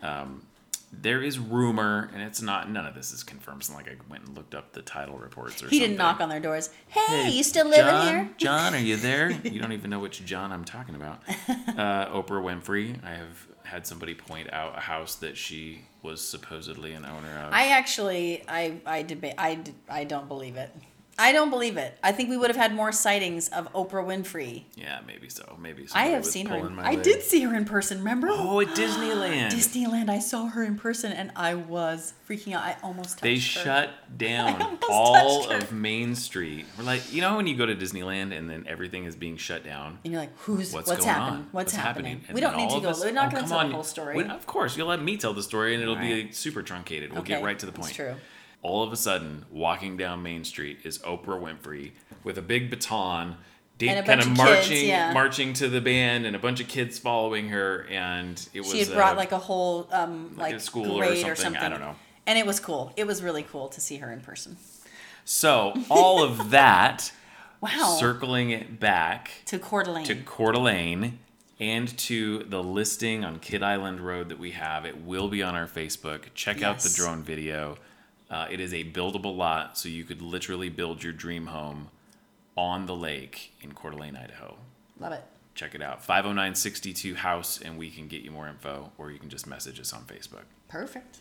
There 0.93 1.21
is 1.21 1.37
rumor, 1.37 2.09
and 2.13 2.23
it's 2.23 2.41
not. 2.41 2.71
None 2.71 2.85
of 2.85 2.95
this 2.95 3.11
is 3.11 3.21
confirmed. 3.21 3.59
It's 3.59 3.69
not 3.69 3.75
like 3.75 3.89
I 3.89 3.95
went 4.09 4.25
and 4.25 4.37
looked 4.37 4.55
up 4.55 4.71
the 4.71 4.81
title 4.81 5.17
reports 5.17 5.55
or 5.61 5.65
he 5.67 5.77
something. 5.77 5.79
didn't 5.79 5.97
knock 5.97 6.21
on 6.21 6.29
their 6.29 6.39
doors. 6.39 6.69
Hey, 6.87 7.29
you 7.29 7.43
still 7.43 7.67
living 7.67 7.85
John, 7.85 8.07
here? 8.07 8.29
John, 8.37 8.73
are 8.73 8.79
you 8.79 8.95
there? 8.95 9.31
you 9.43 9.59
don't 9.59 9.73
even 9.73 9.89
know 9.89 9.99
which 9.99 10.23
John 10.25 10.53
I'm 10.53 10.63
talking 10.63 10.95
about. 10.95 11.21
Uh, 11.49 12.07
Oprah 12.07 12.41
Winfrey. 12.41 13.03
I 13.03 13.11
have 13.15 13.47
had 13.67 13.85
somebody 13.85 14.15
point 14.15 14.51
out 14.53 14.77
a 14.77 14.81
house 14.81 15.15
that 15.15 15.37
she 15.37 15.81
was 16.01 16.21
supposedly 16.21 16.93
an 16.93 17.05
owner 17.05 17.39
of. 17.39 17.53
I 17.53 17.69
actually, 17.69 18.43
I, 18.47 18.79
I 18.85 19.03
debate. 19.03 19.33
I, 19.37 19.59
I 19.89 20.03
don't 20.05 20.27
believe 20.27 20.55
it. 20.55 20.71
I 21.19 21.31
don't 21.31 21.49
believe 21.49 21.77
it. 21.77 21.97
I 22.03 22.11
think 22.11 22.29
we 22.29 22.37
would 22.37 22.49
have 22.51 22.55
had 22.57 22.75
more 22.75 22.91
sightings 22.91 23.49
of 23.49 23.71
Oprah 23.73 24.05
Winfrey. 24.05 24.65
yeah, 24.75 24.99
maybe 25.07 25.29
so. 25.29 25.57
Maybe 25.59 25.87
so. 25.87 25.93
I 25.97 26.07
have 26.07 26.23
seen 26.25 26.45
her. 26.45 26.57
In, 26.57 26.75
my 26.75 26.83
I 26.83 26.91
leg. 26.93 27.01
did 27.03 27.23
see 27.23 27.41
her 27.41 27.55
in 27.55 27.65
person. 27.65 27.97
Remember? 27.99 28.27
Oh, 28.29 28.59
at 28.59 28.67
Disneyland. 28.69 29.49
Disneyland. 29.51 30.09
I 30.09 30.19
saw 30.19 30.45
her 30.47 30.63
in 30.63 30.77
person, 30.77 31.11
and 31.11 31.31
I 31.35 31.55
was 31.55 32.13
freaking 32.29 32.53
out. 32.53 32.61
I 32.61 32.77
almost 32.83 33.11
touched 33.17 33.23
They 33.23 33.33
her. 33.35 33.39
shut 33.39 33.89
down 34.17 34.77
all 34.89 35.49
of 35.51 35.71
Main 35.71 36.13
Street. 36.13 36.65
We're 36.77 36.83
like, 36.83 37.11
you 37.11 37.21
know, 37.21 37.35
when 37.35 37.47
you 37.47 37.55
go 37.57 37.65
to 37.65 37.75
Disneyland 37.75 38.37
and 38.37 38.47
then 38.47 38.65
everything 38.67 39.05
is 39.05 39.15
being 39.15 39.37
shut 39.37 39.63
down. 39.63 39.97
And 40.03 40.13
you're 40.13 40.21
like, 40.21 40.37
who's 40.39 40.71
What's, 40.71 40.87
what's, 40.87 41.03
going 41.03 41.15
happening? 41.15 41.39
on? 41.39 41.47
What's, 41.51 41.73
happening? 41.73 42.21
And 42.27 42.35
We 42.35 42.41
don't 42.41 42.57
need 42.57 42.69
to 42.69 42.79
go. 42.79 42.89
us- 42.89 43.03
We're 43.03 43.11
not 43.11 43.29
oh, 43.29 43.31
going 43.31 43.43
to 43.43 43.49
tell 43.49 43.59
on. 43.59 43.69
the 43.69 43.73
whole 43.73 43.83
story. 43.83 44.17
Well, 44.17 44.29
of 44.31 44.45
course, 44.45 44.77
you'll 44.77 44.87
let 44.87 45.01
me 45.01 45.17
tell 45.17 45.33
the 45.33 45.41
story, 45.43 45.73
and 45.73 45.81
it'll 45.81 45.95
be 45.95 46.31
super 46.31 46.61
truncated. 46.61 47.11
We'll 47.11 47.21
Okay, 47.21 47.33
get 47.33 47.43
right 47.43 47.57
to 47.57 47.65
the 47.65 47.71
point. 47.71 47.87
that's 47.87 47.95
true. 47.95 48.15
All 48.61 48.83
of 48.83 48.91
a 48.91 48.97
sudden, 48.97 49.45
walking 49.51 49.97
down 49.97 50.23
Main 50.23 50.43
Street 50.43 50.79
is 50.83 50.99
Oprah 50.99 51.39
Winfrey 51.39 51.91
with 52.23 52.37
a 52.37 52.41
big 52.41 52.69
baton, 52.69 53.37
a 53.81 53.87
kind 53.87 53.99
of 53.99 54.07
of 54.07 54.25
kids, 54.25 54.37
marching, 54.37 54.87
yeah. 54.87 55.13
marching 55.13 55.53
to 55.53 55.69
the 55.69 55.81
band, 55.81 56.25
and 56.25 56.35
a 56.35 56.39
bunch 56.39 56.59
of 56.59 56.67
kids 56.67 56.97
following 56.97 57.49
her. 57.49 57.85
And 57.89 58.47
it 58.53 58.61
was 58.61 58.71
she 58.71 58.79
had 58.79 58.91
brought 58.93 59.13
uh, 59.13 59.17
like 59.17 59.31
a 59.31 59.37
whole 59.37 59.87
um, 59.91 60.31
like 60.35 60.51
like, 60.51 60.55
a 60.55 60.59
school 60.59 60.99
or 61.01 61.35
something, 61.35 61.61
or 61.61 61.65
I 61.65 61.69
don't 61.69 61.79
know. 61.79 61.95
And 62.25 62.37
it 62.37 62.45
was 62.45 62.59
cool. 62.59 62.91
It 62.97 63.07
was 63.07 63.23
really 63.23 63.43
cool 63.43 63.69
to 63.69 63.79
see 63.79 63.97
her 63.97 64.11
in 64.11 64.21
person. 64.21 64.57
so 65.25 65.73
all 65.89 66.23
of 66.23 66.49
that. 66.51 67.11
Wow. 67.59 67.97
Circling 67.99 68.51
it 68.51 68.79
back 68.79 69.31
to 69.45 69.57
Coeur 69.57 69.81
d'Alene. 69.81 70.05
to 70.05 70.15
Coeur 70.15 70.51
d'Alene 70.51 71.17
and 71.59 71.97
to 71.97 72.43
the 72.43 72.61
listing 72.61 73.25
on 73.25 73.39
Kidd 73.39 73.63
Island 73.63 73.99
Road 73.99 74.29
that 74.29 74.37
we 74.37 74.51
have. 74.51 74.85
It 74.85 75.03
will 75.03 75.27
be 75.27 75.41
on 75.41 75.55
our 75.55 75.65
Facebook. 75.65 76.25
Check 76.35 76.61
out 76.61 76.79
the 76.79 76.93
drone 76.95 77.23
video. 77.23 77.77
Uh, 78.29 78.47
it 78.49 78.59
is 78.59 78.73
a 78.73 78.83
buildable 78.83 79.35
lot, 79.35 79.77
so 79.77 79.87
you 79.87 80.03
could 80.03 80.21
literally 80.21 80.69
build 80.69 81.03
your 81.03 81.13
dream 81.13 81.47
home 81.47 81.89
on 82.57 82.85
the 82.85 82.95
lake 82.95 83.53
in 83.61 83.73
Coeur 83.73 83.91
d'Alene, 83.91 84.17
Idaho. 84.17 84.57
Love 84.99 85.13
it. 85.13 85.23
Check 85.55 85.73
it 85.75 85.81
out. 85.81 86.03
50962 86.03 87.15
house, 87.15 87.61
and 87.61 87.77
we 87.77 87.89
can 87.89 88.07
get 88.07 88.21
you 88.21 88.31
more 88.31 88.47
info, 88.47 88.91
or 88.97 89.11
you 89.11 89.19
can 89.19 89.29
just 89.29 89.47
message 89.47 89.79
us 89.79 89.93
on 89.93 90.03
Facebook. 90.03 90.43
Perfect. 90.67 91.19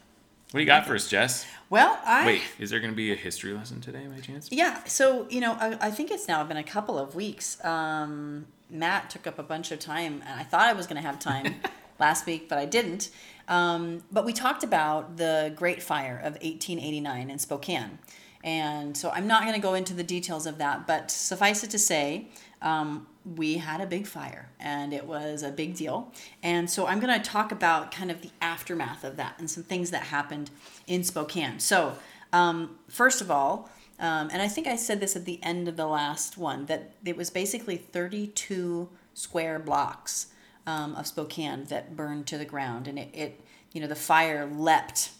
What 0.51 0.59
do 0.59 0.61
you 0.61 0.67
got 0.67 0.87
for 0.87 0.95
us, 0.95 1.09
Jess? 1.09 1.45
Well, 1.71 1.99
I 2.05 2.25
Wait, 2.27 2.43
is 2.59 2.71
there 2.71 2.79
going 2.79 2.93
to 2.93 2.97
be 2.97 3.13
a 3.13 3.17
history 3.17 3.53
lesson 3.53 3.81
today, 3.81 4.07
by 4.07 4.21
chance? 4.21 4.49
Yeah, 4.53 4.85
so 4.85 5.27
you 5.29 5.41
know, 5.41 5.53
I, 5.55 5.77
I 5.81 5.91
think 5.91 6.11
it's 6.11 6.29
now 6.29 6.43
been 6.45 6.57
a 6.57 6.63
couple 6.63 6.99
of 6.99 7.15
weeks. 7.15 7.63
Um, 7.65 8.47
Matt 8.71 9.11
took 9.11 9.27
up 9.27 9.39
a 9.39 9.43
bunch 9.43 9.73
of 9.73 9.81
time, 9.81 10.23
and 10.27 10.39
I 10.41 10.45
thought 10.45 10.69
I 10.69 10.73
was 10.73 10.87
going 10.87 11.03
to 11.03 11.07
have 11.07 11.19
time 11.19 11.57
last 11.99 12.27
week, 12.27 12.49
but 12.49 12.59
I 12.59 12.65
didn't. 12.65 13.11
Um, 13.49 14.03
but 14.11 14.25
we 14.25 14.33
talked 14.33 14.65
about 14.65 15.17
the 15.17 15.53
Great 15.55 15.83
Fire 15.83 16.17
of 16.17 16.35
1889 16.35 17.31
in 17.31 17.39
Spokane. 17.39 17.99
And 18.43 18.97
so 18.97 19.11
I'm 19.11 19.27
not 19.27 19.43
going 19.43 19.55
to 19.55 19.61
go 19.61 19.75
into 19.75 19.93
the 19.93 20.05
details 20.05 20.47
of 20.47 20.59
that, 20.59 20.87
but 20.87 21.11
suffice 21.11 21.65
it 21.65 21.71
to 21.71 21.79
say, 21.79 22.29
um, 22.63 23.07
we 23.35 23.57
had 23.59 23.81
a 23.81 23.87
big 23.87 24.07
fire 24.07 24.49
and 24.61 24.93
it 24.93 25.05
was 25.05 25.43
a 25.43 25.51
big 25.51 25.75
deal. 25.75 26.13
And 26.43 26.71
so 26.71 26.87
I'm 26.87 27.01
going 27.01 27.21
to 27.21 27.29
talk 27.29 27.51
about 27.51 27.91
kind 27.91 28.11
of 28.11 28.23
the 28.23 28.31
aftermath 28.41 29.03
of 29.03 29.17
that 29.17 29.35
and 29.39 29.51
some 29.51 29.65
things 29.65 29.91
that 29.91 30.05
happened 30.05 30.51
in 30.87 31.03
Spokane. 31.03 31.59
So, 31.59 31.97
um, 32.33 32.79
first 32.89 33.21
of 33.21 33.31
all, 33.31 33.69
um, 33.99 34.29
and 34.33 34.43
I 34.43 34.49
think 34.49 34.67
I 34.67 34.77
said 34.77 35.01
this 35.01 35.17
at 35.17 35.25
the 35.25 35.43
end 35.43 35.69
of 35.69 35.77
the 35.77 35.87
last 35.87 36.37
one, 36.37 36.67
that 36.67 36.93
it 37.05 37.17
was 37.17 37.31
basically 37.31 37.77
32 37.77 38.89
square 39.15 39.59
blocks 39.59 40.29
um, 40.67 40.95
of 40.97 41.07
Spokane 41.07 41.65
that 41.65 41.97
burned 41.97 42.27
to 42.29 42.39
the 42.39 42.45
ground. 42.45 42.89
And 42.89 42.99
it, 42.99 43.09
it, 43.13 43.41
you 43.73 43.81
know, 43.81 43.87
the 43.87 43.95
fire 43.95 44.47
leapt 44.47 45.11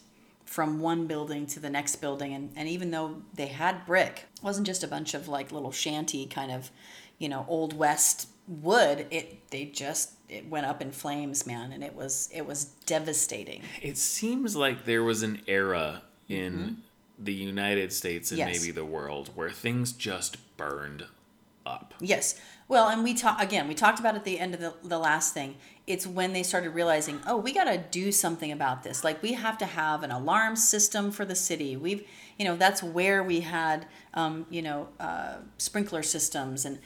from 0.45 0.79
one 0.79 1.07
building 1.07 1.45
to 1.47 1.59
the 1.59 1.69
next 1.69 1.97
building. 1.97 2.33
And, 2.33 2.51
and 2.55 2.67
even 2.69 2.91
though 2.91 3.21
they 3.33 3.47
had 3.47 3.85
brick, 3.85 4.25
it 4.35 4.43
wasn't 4.43 4.67
just 4.67 4.83
a 4.83 4.87
bunch 4.87 5.13
of 5.13 5.27
like 5.27 5.51
little 5.51 5.71
shanty 5.71 6.25
kind 6.25 6.51
of, 6.51 6.71
you 7.17 7.29
know, 7.29 7.45
old 7.47 7.77
west 7.77 8.29
wood. 8.47 9.07
It, 9.11 9.49
they 9.51 9.65
just, 9.65 10.11
it 10.29 10.47
went 10.49 10.65
up 10.65 10.81
in 10.81 10.91
flames, 10.91 11.45
man. 11.45 11.71
And 11.71 11.83
it 11.83 11.93
was, 11.93 12.29
it 12.33 12.45
was 12.45 12.65
devastating. 12.85 13.61
It 13.81 13.97
seems 13.97 14.55
like 14.55 14.85
there 14.85 15.03
was 15.03 15.21
an 15.23 15.41
era 15.47 16.01
in 16.29 16.77
the 17.19 17.33
United 17.33 17.91
States 17.91 18.31
and 18.31 18.39
Mm-hmm. 18.39 18.49
Yes. 18.49 18.61
maybe 18.61 18.71
the 18.71 18.85
world 18.85 19.31
where 19.35 19.49
things 19.49 19.91
just 19.91 20.37
burned 20.55 21.05
up. 21.65 21.93
Yes. 21.99 22.39
Well, 22.69 22.89
and 22.89 23.01
we 23.03 23.13
talk 23.13 23.41
again. 23.41 23.67
We 23.67 23.75
talked 23.75 23.99
about 23.99 24.15
at 24.15 24.25
the 24.25 24.39
end 24.39 24.53
of 24.53 24.59
the, 24.59 24.73
the 24.83 24.99
last 24.99 25.33
thing. 25.33 25.55
It's 25.85 26.05
when 26.05 26.33
they 26.33 26.43
started 26.43 26.71
realizing, 26.71 27.21
oh, 27.25 27.37
we 27.37 27.53
got 27.53 27.63
to 27.63 27.77
do 27.77 28.11
something 28.11 28.51
about 28.51 28.83
this. 28.83 29.05
Like 29.05 29.23
we 29.23 29.33
have 29.33 29.57
to 29.59 29.65
have 29.65 30.03
an 30.03 30.11
alarm 30.11 30.57
system 30.57 31.11
for 31.11 31.23
the 31.23 31.35
city. 31.35 31.77
We've, 31.77 32.05
you 32.37 32.43
know, 32.43 32.57
that's 32.57 32.83
where 32.83 33.23
we 33.23 33.39
had, 33.39 33.85
um, 34.13 34.45
you 34.49 34.61
know, 34.61 34.89
uh, 34.99 35.35
sprinkler 35.57 36.03
systems, 36.03 36.65
and 36.65 36.79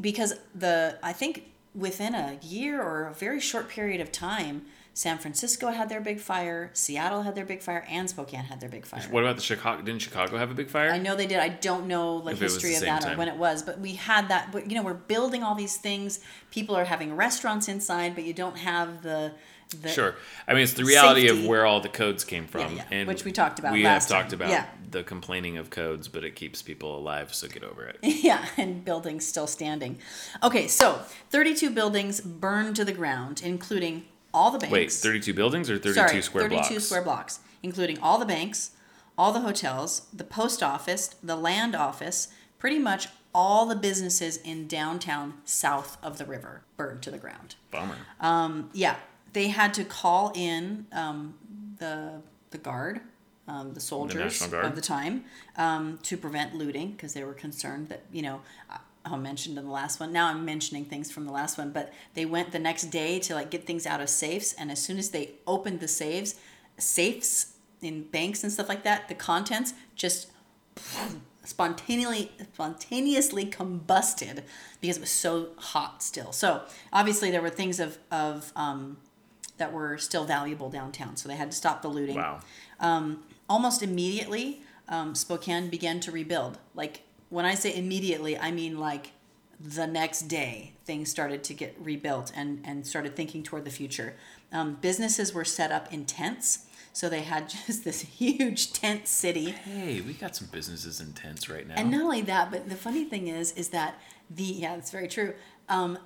because 0.00 0.34
the 0.54 0.98
I 1.02 1.14
think 1.14 1.50
within 1.74 2.14
a 2.14 2.38
year 2.42 2.82
or 2.82 3.06
a 3.06 3.14
very 3.14 3.40
short 3.40 3.70
period 3.70 4.02
of 4.02 4.12
time, 4.12 4.66
San 4.94 5.16
Francisco 5.16 5.68
had 5.68 5.88
their 5.88 6.02
big 6.02 6.20
fire, 6.20 6.70
Seattle 6.74 7.22
had 7.22 7.34
their 7.34 7.46
big 7.46 7.62
fire, 7.62 7.84
and 7.88 8.10
Spokane 8.10 8.44
had 8.44 8.60
their 8.60 8.68
big 8.68 8.84
fire. 8.84 9.00
What 9.10 9.22
about 9.24 9.36
the 9.36 9.42
Chicago? 9.42 9.80
Didn't 9.82 10.02
Chicago 10.02 10.36
have 10.36 10.50
a 10.50 10.54
big 10.54 10.68
fire? 10.68 10.90
I 10.90 10.98
know 10.98 11.16
they 11.16 11.26
did. 11.26 11.38
I 11.38 11.48
don't 11.48 11.86
know 11.86 12.16
like 12.16 12.34
If 12.34 12.40
history 12.40 12.74
of 12.74 12.82
that 12.82 13.06
or 13.06 13.16
when 13.16 13.28
it 13.28 13.36
was, 13.36 13.62
but 13.62 13.80
we 13.80 13.94
had 13.94 14.28
that. 14.28 14.52
But 14.52 14.68
you 14.70 14.76
know, 14.76 14.82
we're 14.82 14.92
building 14.94 15.42
all 15.42 15.54
these 15.54 15.76
things. 15.78 16.20
People 16.50 16.76
are 16.76 16.84
having 16.84 17.16
restaurants 17.16 17.68
inside, 17.68 18.14
but 18.14 18.24
you 18.24 18.34
don't 18.34 18.58
have 18.58 19.02
the 19.02 19.32
the 19.80 19.88
Sure. 19.88 20.14
I 20.46 20.52
mean, 20.52 20.64
it's 20.64 20.74
the 20.74 20.84
reality 20.84 21.22
Safety. 21.26 21.44
of 21.44 21.48
where 21.48 21.64
all 21.64 21.80
the 21.80 21.88
codes 21.88 22.24
came 22.24 22.46
from, 22.46 22.76
Yeah, 22.76 22.84
yeah. 22.90 22.98
and 22.98 23.08
Which 23.08 23.24
we 23.24 23.32
talked 23.32 23.58
about 23.58 23.72
We 23.72 23.84
have 23.84 24.06
talked 24.06 24.28
time. 24.30 24.40
about 24.42 24.50
Yeah. 24.50 24.66
the 24.90 25.02
complaining 25.02 25.56
of 25.56 25.70
codes, 25.70 26.08
but 26.08 26.24
it 26.24 26.34
keeps 26.36 26.60
people 26.60 26.94
alive. 26.98 27.32
So 27.32 27.48
get 27.48 27.64
over 27.64 27.86
it. 27.86 27.96
yeah, 28.02 28.44
and 28.58 28.84
buildings 28.84 29.26
still 29.26 29.46
standing. 29.46 29.96
Okay, 30.42 30.68
so 30.68 31.00
32 31.30 31.70
buildings 31.70 32.20
burned 32.20 32.76
to 32.76 32.84
the 32.84 32.92
ground, 32.92 33.40
including 33.42 34.04
all 34.34 34.50
the 34.50 34.58
banks. 34.58 34.72
Wait, 34.72 34.92
thirty-two 34.92 35.34
buildings 35.34 35.70
or 35.70 35.78
thirty-two 35.78 36.08
Sorry, 36.08 36.22
square 36.22 36.44
32 36.44 36.68
blocks? 36.74 36.84
square 36.84 37.02
blocks, 37.02 37.40
including 37.62 37.98
all 37.98 38.18
the 38.18 38.26
banks, 38.26 38.70
all 39.16 39.32
the 39.32 39.40
hotels, 39.40 40.02
the 40.12 40.24
post 40.24 40.62
office, 40.62 41.08
the 41.22 41.36
land 41.36 41.74
office, 41.74 42.28
pretty 42.58 42.78
much 42.78 43.08
all 43.34 43.66
the 43.66 43.76
businesses 43.76 44.36
in 44.38 44.66
downtown 44.66 45.34
south 45.44 45.96
of 46.02 46.18
the 46.18 46.24
river 46.24 46.62
burned 46.76 47.02
to 47.02 47.10
the 47.10 47.18
ground. 47.18 47.54
Bummer. 47.70 47.96
Yeah, 48.74 48.96
they 49.32 49.48
had 49.48 49.72
to 49.74 49.84
call 49.84 50.32
in 50.34 50.86
um, 50.92 51.34
the 51.78 52.20
the 52.50 52.58
guard, 52.58 53.00
um, 53.48 53.72
the 53.72 53.80
soldiers 53.80 54.46
Guard. 54.46 54.66
of 54.66 54.74
the 54.74 54.82
time, 54.82 55.24
um, 55.56 55.98
to 56.02 56.16
prevent 56.18 56.54
looting 56.54 56.92
because 56.92 57.14
they 57.14 57.24
were 57.24 57.32
concerned 57.34 57.88
that 57.88 58.02
you 58.12 58.22
know. 58.22 58.40
I- 59.04 59.14
I 59.14 59.16
mentioned 59.16 59.58
in 59.58 59.64
the 59.64 59.70
last 59.70 60.00
one. 60.00 60.12
Now 60.12 60.28
I'm 60.28 60.44
mentioning 60.44 60.84
things 60.84 61.10
from 61.10 61.24
the 61.26 61.32
last 61.32 61.58
one, 61.58 61.70
but 61.72 61.92
they 62.14 62.24
went 62.24 62.52
the 62.52 62.58
next 62.58 62.84
day 62.84 63.18
to 63.20 63.34
like 63.34 63.50
get 63.50 63.66
things 63.66 63.86
out 63.86 64.00
of 64.00 64.08
safes, 64.08 64.52
and 64.54 64.70
as 64.70 64.80
soon 64.82 64.98
as 64.98 65.10
they 65.10 65.32
opened 65.46 65.80
the 65.80 65.88
safes, 65.88 66.34
safes 66.78 67.54
in 67.80 68.04
banks 68.04 68.42
and 68.44 68.52
stuff 68.52 68.68
like 68.68 68.84
that, 68.84 69.08
the 69.08 69.14
contents 69.14 69.74
just 69.96 70.28
spontaneously 71.44 72.30
spontaneously 72.54 73.44
combusted 73.46 74.44
because 74.80 74.96
it 74.96 75.00
was 75.00 75.10
so 75.10 75.48
hot 75.56 76.02
still. 76.02 76.32
So 76.32 76.62
obviously 76.92 77.30
there 77.30 77.42
were 77.42 77.50
things 77.50 77.80
of 77.80 77.98
of 78.10 78.52
um, 78.56 78.98
that 79.58 79.72
were 79.72 79.98
still 79.98 80.24
valuable 80.24 80.70
downtown, 80.70 81.16
so 81.16 81.28
they 81.28 81.36
had 81.36 81.50
to 81.50 81.56
stop 81.56 81.82
the 81.82 81.88
looting. 81.88 82.16
Wow. 82.16 82.40
Almost 83.48 83.82
immediately, 83.82 84.62
um, 84.88 85.14
Spokane 85.14 85.68
began 85.68 86.00
to 86.00 86.10
rebuild. 86.12 86.58
Like 86.74 87.02
when 87.32 87.46
I 87.46 87.54
say 87.54 87.74
immediately, 87.74 88.38
I 88.38 88.50
mean 88.50 88.78
like 88.78 89.12
the 89.58 89.86
next 89.86 90.22
day 90.22 90.72
things 90.84 91.10
started 91.10 91.42
to 91.44 91.54
get 91.54 91.74
rebuilt 91.80 92.30
and 92.36 92.62
and 92.64 92.86
started 92.86 93.16
thinking 93.16 93.42
toward 93.42 93.64
the 93.64 93.70
future. 93.70 94.14
Um, 94.52 94.74
businesses 94.80 95.32
were 95.32 95.44
set 95.44 95.72
up 95.72 95.92
in 95.92 96.04
tents. 96.04 96.66
So 96.92 97.08
they 97.08 97.22
had 97.22 97.48
just 97.66 97.84
this 97.84 98.02
huge 98.02 98.74
tent 98.74 99.08
city 99.08 99.52
Hey, 99.52 100.02
we 100.02 100.12
got 100.12 100.36
some 100.36 100.48
businesses 100.52 101.00
in 101.00 101.14
tents 101.14 101.48
right 101.48 101.66
now. 101.66 101.74
and 101.76 101.90
not 101.90 102.02
only 102.02 102.20
that, 102.22 102.50
but 102.50 102.68
the 102.68 102.76
funny 102.76 103.04
thing 103.04 103.28
is, 103.28 103.52
is 103.52 103.70
that 103.70 103.98
the 104.30 104.44
yeah, 104.44 104.74
that's 104.74 104.90
very 104.90 105.08
true. 105.08 105.32
Um, 105.70 105.98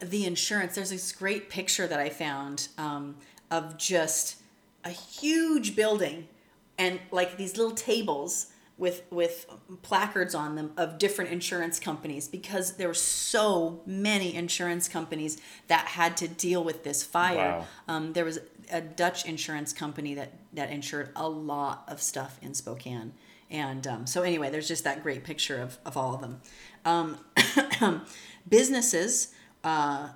the 0.00 0.26
insurance. 0.26 0.74
There's 0.74 0.90
this 0.90 1.12
great 1.12 1.48
picture 1.48 1.86
that 1.86 1.98
I 1.98 2.10
found 2.10 2.68
um, 2.76 3.16
of 3.50 3.78
just 3.78 4.36
a 4.84 4.90
huge 4.90 5.74
building 5.74 6.28
and 6.76 7.00
like 7.10 7.38
these 7.38 7.56
little 7.56 7.74
tables 7.74 8.48
with 8.76 9.02
with 9.10 9.46
placards 9.82 10.34
on 10.34 10.56
them 10.56 10.72
of 10.76 10.98
different 10.98 11.30
insurance 11.30 11.78
companies 11.78 12.26
because 12.26 12.76
there 12.76 12.88
were 12.88 12.94
so 12.94 13.80
many 13.86 14.34
insurance 14.34 14.88
companies 14.88 15.40
that 15.68 15.86
had 15.86 16.16
to 16.16 16.28
deal 16.28 16.64
with 16.64 16.82
this 16.82 17.02
fire. 17.02 17.58
Wow. 17.58 17.66
Um, 17.86 18.12
there 18.14 18.24
was 18.24 18.40
a 18.72 18.80
Dutch 18.80 19.26
insurance 19.26 19.72
company 19.72 20.14
that 20.14 20.32
that 20.52 20.70
insured 20.70 21.10
a 21.14 21.28
lot 21.28 21.84
of 21.88 22.02
stuff 22.02 22.38
in 22.42 22.54
Spokane, 22.54 23.12
and 23.50 23.86
um, 23.86 24.06
so 24.06 24.22
anyway, 24.22 24.50
there's 24.50 24.68
just 24.68 24.84
that 24.84 25.02
great 25.02 25.22
picture 25.22 25.60
of 25.60 25.78
of 25.84 25.96
all 25.96 26.14
of 26.14 26.20
them. 26.20 26.40
Um, 26.84 27.18
businesses 28.48 29.32
uh, 29.62 30.08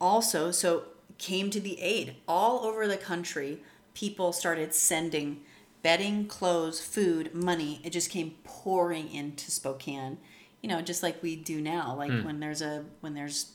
also 0.00 0.50
so 0.50 0.84
came 1.18 1.50
to 1.50 1.60
the 1.60 1.80
aid 1.80 2.16
all 2.26 2.64
over 2.64 2.86
the 2.86 2.96
country. 2.96 3.62
People 3.94 4.32
started 4.32 4.74
sending 4.74 5.42
bedding, 5.86 6.26
clothes, 6.26 6.80
food, 6.80 7.32
money. 7.32 7.80
It 7.84 7.90
just 7.90 8.10
came 8.10 8.34
pouring 8.42 9.08
into 9.14 9.52
Spokane. 9.52 10.18
You 10.60 10.68
know, 10.68 10.82
just 10.82 11.00
like 11.00 11.22
we 11.22 11.36
do 11.36 11.60
now. 11.60 11.94
Like 11.96 12.10
when 12.24 12.40
there's 12.40 12.60
a 12.60 12.84
when 13.02 13.14
there's 13.14 13.52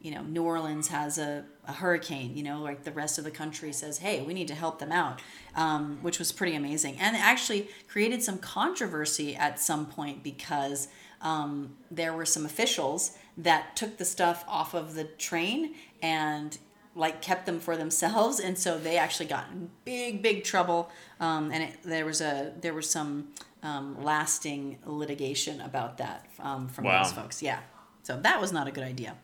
you 0.00 0.10
know, 0.10 0.22
New 0.22 0.42
Orleans 0.42 0.88
has 0.88 1.18
a, 1.18 1.44
a 1.68 1.72
hurricane, 1.72 2.34
you 2.34 2.42
know, 2.42 2.62
like 2.62 2.84
the 2.84 2.92
rest 2.92 3.18
of 3.18 3.24
the 3.24 3.30
country 3.30 3.74
says, 3.74 3.98
hey, 3.98 4.22
we 4.22 4.32
need 4.32 4.48
to 4.48 4.54
help 4.54 4.78
them 4.78 4.90
out, 4.90 5.20
um, 5.54 5.98
which 6.00 6.18
was 6.18 6.32
pretty 6.32 6.54
amazing. 6.54 6.96
And 6.98 7.14
it 7.14 7.22
actually 7.22 7.68
created 7.88 8.22
some 8.22 8.38
controversy 8.38 9.36
at 9.36 9.60
some 9.60 9.84
point 9.84 10.22
because 10.22 10.88
um, 11.20 11.76
there 11.90 12.14
were 12.14 12.24
some 12.24 12.46
officials 12.46 13.18
that 13.36 13.76
took 13.76 13.98
the 13.98 14.04
stuff 14.06 14.44
off 14.48 14.72
of 14.72 14.94
the 14.94 15.04
train 15.04 15.74
and 16.00 16.56
like 16.96 17.20
kept 17.22 17.46
them 17.46 17.60
for 17.60 17.76
themselves 17.76 18.40
and 18.40 18.58
so 18.58 18.78
they 18.78 18.96
actually 18.96 19.26
got 19.26 19.44
in 19.52 19.70
big 19.84 20.22
big 20.22 20.42
trouble 20.42 20.90
um, 21.20 21.52
and 21.52 21.62
it, 21.62 21.82
there 21.84 22.04
was 22.06 22.20
a 22.20 22.52
there 22.60 22.74
was 22.74 22.88
some 22.90 23.28
um, 23.62 24.02
lasting 24.02 24.78
litigation 24.86 25.60
about 25.60 25.98
that 25.98 26.26
um, 26.40 26.66
from 26.68 26.84
Wow. 26.84 27.02
those 27.02 27.12
folks 27.12 27.42
yeah 27.42 27.60
so 28.02 28.18
that 28.20 28.40
was 28.40 28.50
not 28.52 28.66
a 28.66 28.70
good 28.72 28.84
idea 28.84 29.14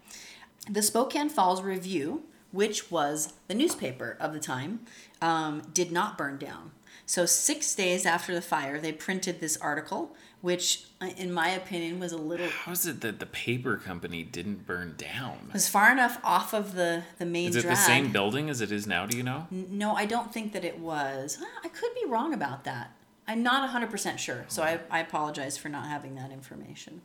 the 0.71 0.83
Spokane 0.83 1.29
Falls 1.29 1.61
Review, 1.61 2.23
which 2.53 2.91
was 2.91 3.33
the 3.49 3.55
newspaper 3.55 4.17
of 4.21 4.33
the 4.33 4.39
time, 4.39 4.81
um, 5.21 5.63
did 5.75 5.91
not 5.91 6.17
burn 6.17 6.39
down. 6.39 6.71
So, 7.05 7.27
six 7.27 7.75
days 7.75 8.07
after 8.07 8.33
the 8.33 8.41
fire, 8.41 8.79
they 8.79 8.93
printed 8.93 9.41
this 9.41 9.57
article, 9.57 10.15
which, 10.43 10.85
uh, 11.01 11.07
in 11.17 11.33
my 11.33 11.49
opinion, 11.49 11.99
was 11.99 12.13
a 12.13 12.17
little 12.19 12.49
How 12.49 12.73
is 12.73 12.85
it 12.87 13.01
that 13.01 13.19
the 13.21 13.27
paper 13.27 13.77
company 13.79 14.23
didn't 14.23 14.67
burn 14.67 14.95
down? 14.99 15.49
was 15.53 15.69
far 15.69 15.91
enough 15.91 16.19
off 16.23 16.53
of 16.53 16.75
the 16.75 17.05
the 17.19 17.25
main 17.25 17.49
Is 17.49 17.57
it 17.57 17.63
drag. 17.63 17.77
the 17.77 17.81
same 17.83 18.13
building 18.13 18.51
as 18.51 18.61
it 18.61 18.71
is 18.71 18.87
now? 18.87 19.07
Do 19.07 19.17
you 19.17 19.23
know? 19.23 19.47
No, 19.51 19.95
I 19.95 20.05
don't 20.05 20.33
think 20.33 20.53
that 20.53 20.65
it 20.65 20.79
was. 20.79 21.39
I 21.65 21.69
could 21.69 21.95
be 21.95 22.05
wrong 22.07 22.35
about 22.35 22.65
that. 22.65 22.91
I'm 23.29 23.43
not 23.45 23.71
100% 23.71 24.19
sure, 24.19 24.45
so 24.49 24.65
I, 24.65 24.81
I 24.91 24.99
apologize 24.99 25.57
for 25.57 25.69
not 25.69 25.87
having 25.87 26.17
that 26.17 26.33
information. 26.33 27.03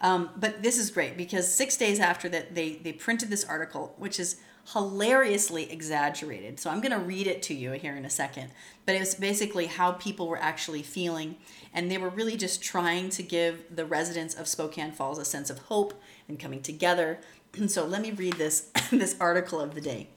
Um, 0.00 0.30
but 0.36 0.62
this 0.64 0.76
is 0.76 0.90
great 0.90 1.16
because 1.16 1.50
six 1.50 1.76
days 1.76 2.00
after 2.00 2.28
that, 2.30 2.56
they, 2.56 2.72
they 2.74 2.92
printed 2.92 3.30
this 3.30 3.44
article, 3.44 3.94
which 3.96 4.18
is 4.18 4.40
hilariously 4.72 5.70
exaggerated. 5.70 6.60
So 6.60 6.70
I'm 6.70 6.80
going 6.80 6.92
to 6.92 6.98
read 6.98 7.26
it 7.26 7.42
to 7.44 7.54
you 7.54 7.72
here 7.72 7.96
in 7.96 8.04
a 8.04 8.10
second. 8.10 8.50
But 8.86 8.94
it 8.94 9.00
was 9.00 9.14
basically 9.14 9.66
how 9.66 9.92
people 9.92 10.28
were 10.28 10.40
actually 10.40 10.82
feeling, 10.82 11.36
and 11.74 11.90
they 11.90 11.98
were 11.98 12.08
really 12.08 12.36
just 12.36 12.62
trying 12.62 13.10
to 13.10 13.22
give 13.22 13.64
the 13.74 13.84
residents 13.84 14.34
of 14.34 14.48
Spokane 14.48 14.92
Falls 14.92 15.18
a 15.18 15.24
sense 15.24 15.50
of 15.50 15.58
hope 15.58 16.00
and 16.28 16.38
coming 16.38 16.62
together 16.62 17.18
And 17.56 17.70
so 17.70 17.84
let 17.84 18.02
me 18.02 18.12
read 18.12 18.34
this 18.34 18.70
this 18.90 19.16
article 19.20 19.60
of 19.60 19.74
the 19.74 19.80
day. 19.80 20.08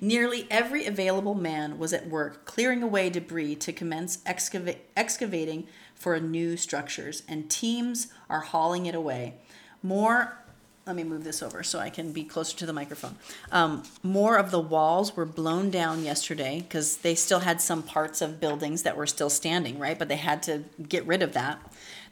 Nearly 0.00 0.46
every 0.50 0.86
available 0.86 1.34
man 1.34 1.78
was 1.78 1.92
at 1.92 2.08
work 2.08 2.46
clearing 2.46 2.82
away 2.82 3.10
debris 3.10 3.56
to 3.56 3.72
commence 3.72 4.18
excava- 4.18 4.78
excavating 4.96 5.66
for 5.94 6.18
new 6.18 6.56
structures, 6.56 7.22
and 7.28 7.50
teams 7.50 8.08
are 8.30 8.40
hauling 8.40 8.86
it 8.86 8.94
away. 8.94 9.34
More, 9.82 10.38
let 10.86 10.96
me 10.96 11.04
move 11.04 11.22
this 11.22 11.42
over 11.42 11.62
so 11.62 11.78
I 11.78 11.90
can 11.90 12.12
be 12.12 12.24
closer 12.24 12.56
to 12.58 12.66
the 12.66 12.72
microphone. 12.72 13.16
Um, 13.52 13.84
more 14.02 14.36
of 14.36 14.50
the 14.50 14.60
walls 14.60 15.14
were 15.16 15.24
blown 15.24 15.70
down 15.70 16.02
yesterday 16.04 16.60
because 16.60 16.98
they 16.98 17.14
still 17.14 17.40
had 17.40 17.60
some 17.60 17.82
parts 17.82 18.20
of 18.20 18.40
buildings 18.40 18.82
that 18.82 18.96
were 18.96 19.06
still 19.06 19.30
standing, 19.30 19.78
right? 19.78 19.98
But 19.98 20.08
they 20.08 20.16
had 20.16 20.42
to 20.44 20.64
get 20.88 21.06
rid 21.06 21.22
of 21.22 21.34
that. 21.34 21.60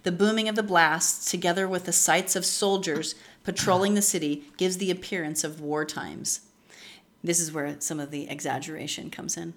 The 0.05 0.13
booming 0.13 0.49
of 0.49 0.55
the 0.55 0.63
blasts, 0.63 1.31
together 1.31 1.67
with 1.69 1.85
the 1.85 1.93
sights 1.93 2.37
of 2.37 2.47
soldiers 2.47 3.15
patrolling 3.45 3.95
the 3.95 4.03
city, 4.03 4.45
gives 4.57 4.79
the 4.79 4.91
appearance 4.91 5.43
of 5.43 5.61
war 5.61 5.85
times. 5.85 6.41
This 7.23 7.41
is 7.41 7.53
where 7.53 7.77
some 7.81 8.01
of 8.01 8.11
the 8.11 8.31
exaggeration 8.31 9.11
comes 9.11 9.37
in. 9.37 9.55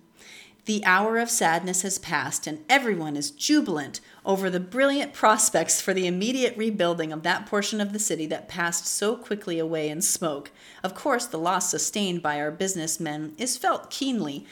The 0.65 0.85
hour 0.85 1.17
of 1.17 1.29
sadness 1.29 1.81
has 1.81 1.97
passed, 1.97 2.47
and 2.47 2.63
everyone 2.69 3.17
is 3.17 3.31
jubilant 3.31 3.99
over 4.25 4.49
the 4.49 4.61
brilliant 4.61 5.13
prospects 5.13 5.81
for 5.81 5.93
the 5.93 6.07
immediate 6.07 6.55
rebuilding 6.55 7.11
of 7.11 7.23
that 7.23 7.45
portion 7.45 7.81
of 7.81 7.91
the 7.91 7.99
city 7.99 8.25
that 8.27 8.47
passed 8.47 8.87
so 8.87 9.17
quickly 9.17 9.59
away 9.59 9.89
in 9.89 10.01
smoke. 10.01 10.51
Of 10.81 10.95
course, 10.95 11.25
the 11.25 11.37
loss 11.37 11.69
sustained 11.69 12.21
by 12.21 12.39
our 12.39 12.49
businessmen 12.51 13.33
is 13.37 13.57
felt 13.57 13.89
keenly, 13.89 14.45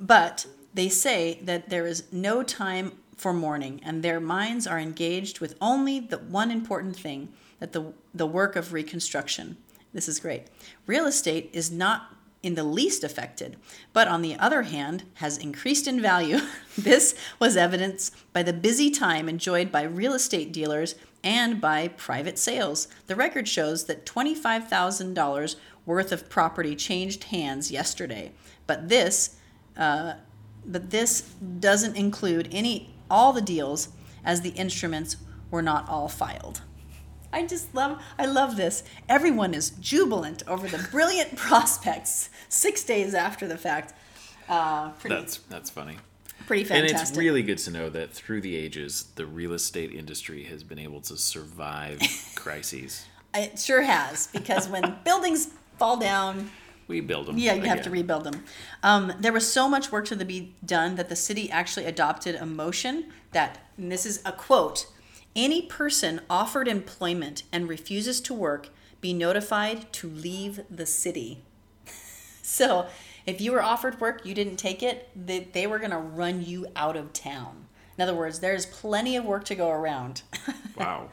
but 0.00 0.46
they 0.74 0.88
say 0.88 1.40
that 1.42 1.70
there 1.70 1.88
is 1.88 2.04
no 2.12 2.44
time 2.44 2.92
for 3.16 3.32
mourning, 3.32 3.80
and 3.84 4.04
their 4.04 4.20
minds 4.20 4.64
are 4.64 4.78
engaged 4.78 5.40
with 5.40 5.56
only 5.60 5.98
the 5.98 6.18
one 6.18 6.52
important 6.52 6.94
thing 6.94 7.30
that 7.58 7.72
the, 7.72 7.92
the 8.14 8.26
work 8.26 8.54
of 8.54 8.72
reconstruction. 8.72 9.56
This 9.92 10.08
is 10.08 10.20
great. 10.20 10.44
Real 10.86 11.06
estate 11.06 11.50
is 11.52 11.72
not 11.72 12.14
in 12.42 12.54
the 12.54 12.64
least 12.64 13.02
affected, 13.02 13.56
but 13.92 14.06
on 14.06 14.22
the 14.22 14.36
other 14.36 14.62
hand, 14.62 15.04
has 15.14 15.38
increased 15.38 15.88
in 15.88 16.00
value. 16.00 16.38
this 16.78 17.14
was 17.38 17.56
evidenced 17.56 18.14
by 18.32 18.42
the 18.42 18.52
busy 18.52 18.90
time 18.90 19.28
enjoyed 19.28 19.72
by 19.72 19.82
real 19.82 20.14
estate 20.14 20.52
dealers 20.52 20.94
and 21.24 21.60
by 21.60 21.88
private 21.88 22.38
sales. 22.38 22.86
The 23.08 23.16
record 23.16 23.48
shows 23.48 23.84
that 23.86 24.06
$25,000 24.06 25.56
worth 25.84 26.12
of 26.12 26.30
property 26.30 26.76
changed 26.76 27.24
hands 27.24 27.70
yesterday, 27.72 28.32
but 28.66 28.88
this, 28.88 29.36
uh, 29.76 30.14
but 30.64 30.90
this 30.90 31.22
doesn't 31.60 31.96
include 31.96 32.48
any 32.52 32.94
all 33.10 33.32
the 33.32 33.40
deals 33.40 33.88
as 34.24 34.42
the 34.42 34.50
instruments 34.50 35.16
were 35.50 35.62
not 35.62 35.88
all 35.88 36.08
filed. 36.08 36.60
I 37.32 37.46
just 37.46 37.74
love 37.74 38.00
I 38.18 38.26
love 38.26 38.56
this. 38.56 38.82
Everyone 39.08 39.54
is 39.54 39.70
jubilant 39.70 40.42
over 40.46 40.66
the 40.68 40.86
brilliant 40.90 41.36
prospects 41.46 42.30
six 42.48 42.82
days 42.84 43.14
after 43.14 43.46
the 43.46 43.58
fact. 43.58 43.94
Uh, 44.48 44.90
pretty, 44.92 45.14
That's 45.16 45.36
that's 45.50 45.70
funny. 45.70 45.96
pretty 46.46 46.64
fantastic. 46.64 46.96
And 46.98 47.08
it's 47.08 47.16
really 47.18 47.42
good 47.42 47.58
to 47.58 47.70
know 47.70 47.90
that 47.90 48.12
through 48.12 48.40
the 48.40 48.56
ages, 48.56 49.06
the 49.16 49.26
real 49.26 49.52
estate 49.52 49.92
industry 49.92 50.44
has 50.44 50.62
been 50.62 50.78
able 50.78 51.00
to 51.02 51.16
survive 51.18 52.00
crises. 52.34 53.04
it 53.34 53.58
sure 53.58 53.82
has 53.82 54.28
because 54.28 54.68
when 54.68 54.96
buildings 55.04 55.48
fall 55.78 55.98
down, 55.98 56.50
We 56.88 57.02
build 57.02 57.26
them. 57.26 57.36
yeah, 57.36 57.52
you 57.54 57.62
have 57.64 57.82
to 57.82 57.90
rebuild 57.90 58.24
them. 58.24 58.42
Um, 58.82 59.12
there 59.20 59.32
was 59.34 59.50
so 59.52 59.68
much 59.68 59.92
work 59.92 60.06
to 60.06 60.16
be 60.24 60.54
done 60.64 60.96
that 60.96 61.10
the 61.10 61.16
city 61.16 61.50
actually 61.50 61.84
adopted 61.84 62.34
a 62.36 62.46
motion 62.46 63.12
that, 63.32 63.58
and 63.76 63.92
this 63.92 64.06
is 64.06 64.22
a 64.24 64.32
quote, 64.32 64.86
any 65.36 65.62
person 65.62 66.20
offered 66.28 66.68
employment 66.68 67.42
and 67.52 67.68
refuses 67.68 68.20
to 68.22 68.34
work 68.34 68.70
be 69.00 69.12
notified 69.12 69.92
to 69.92 70.08
leave 70.08 70.60
the 70.68 70.86
city. 70.86 71.44
so 72.42 72.86
if 73.26 73.40
you 73.40 73.52
were 73.52 73.62
offered 73.62 74.00
work, 74.00 74.24
you 74.24 74.34
didn't 74.34 74.56
take 74.56 74.82
it, 74.82 75.08
they, 75.14 75.40
they 75.40 75.66
were 75.66 75.78
going 75.78 75.90
to 75.90 75.98
run 75.98 76.44
you 76.44 76.66
out 76.74 76.96
of 76.96 77.12
town. 77.12 77.66
In 77.96 78.02
other 78.02 78.14
words, 78.14 78.38
there's 78.40 78.66
plenty 78.66 79.16
of 79.16 79.24
work 79.24 79.44
to 79.44 79.54
go 79.54 79.70
around. 79.70 80.22
Wow. 80.76 81.10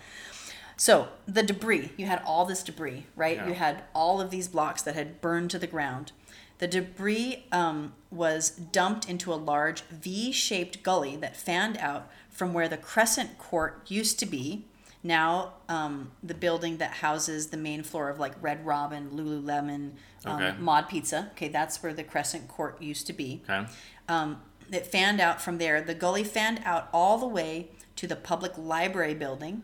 So 0.78 1.08
the 1.28 1.42
debris, 1.42 1.92
you 1.98 2.06
had 2.06 2.22
all 2.24 2.46
this 2.46 2.62
debris, 2.62 3.06
right? 3.16 3.38
Yeah. 3.38 3.48
You 3.48 3.54
had 3.56 3.84
all 3.96 4.22
of 4.22 4.30
these 4.30 4.48
blocks 4.48 4.84
that 4.84 4.94
had 4.94 5.20
burned 5.20 5.50
to 5.52 5.58
the 5.58 5.66
ground. 5.66 6.12
The 6.60 6.68
debris 6.68 7.46
um, 7.52 7.94
was 8.12 8.52
dumped 8.52 9.10
into 9.10 9.34
a 9.34 9.36
large 9.36 9.82
V 9.84 10.32
shaped 10.32 10.84
gully 10.84 11.16
that 11.18 11.36
fanned 11.36 11.78
out 11.78 12.10
from 12.36 12.54
where 12.54 12.68
the 12.68 12.78
Crescent 12.78 13.38
Court 13.38 13.82
used 13.88 14.20
to 14.20 14.26
be. 14.26 14.66
Now, 15.02 15.54
um, 15.70 16.12
the 16.22 16.34
building 16.34 16.78
that 16.78 16.92
houses 16.92 17.48
the 17.48 17.58
main 17.58 17.82
floor 17.84 18.10
of 18.10 18.20
like 18.20 18.34
Red 18.42 18.66
Robin, 18.66 19.10
Lululemon, 19.12 19.92
um, 20.26 20.42
Okay. 20.42 20.58
Mod 20.60 20.90
Pizza. 20.90 21.30
Okay, 21.32 21.48
that's 21.48 21.82
where 21.82 21.94
the 21.94 22.04
Crescent 22.04 22.48
Court 22.50 22.82
used 22.82 23.08
to 23.08 23.14
be 23.14 23.42
Okay. 23.48 23.68
um, 24.10 24.42
it 24.72 24.86
fanned 24.88 25.22
out 25.22 25.42
from 25.42 25.60
there. 25.60 25.80
The 25.82 25.94
gully 25.96 26.24
fanned 26.24 26.60
out 26.66 26.90
all 26.92 27.18
the 27.18 27.28
way 27.28 27.70
to 27.96 28.08
the 28.08 28.16
public 28.16 28.58
library 28.58 29.14
building 29.14 29.64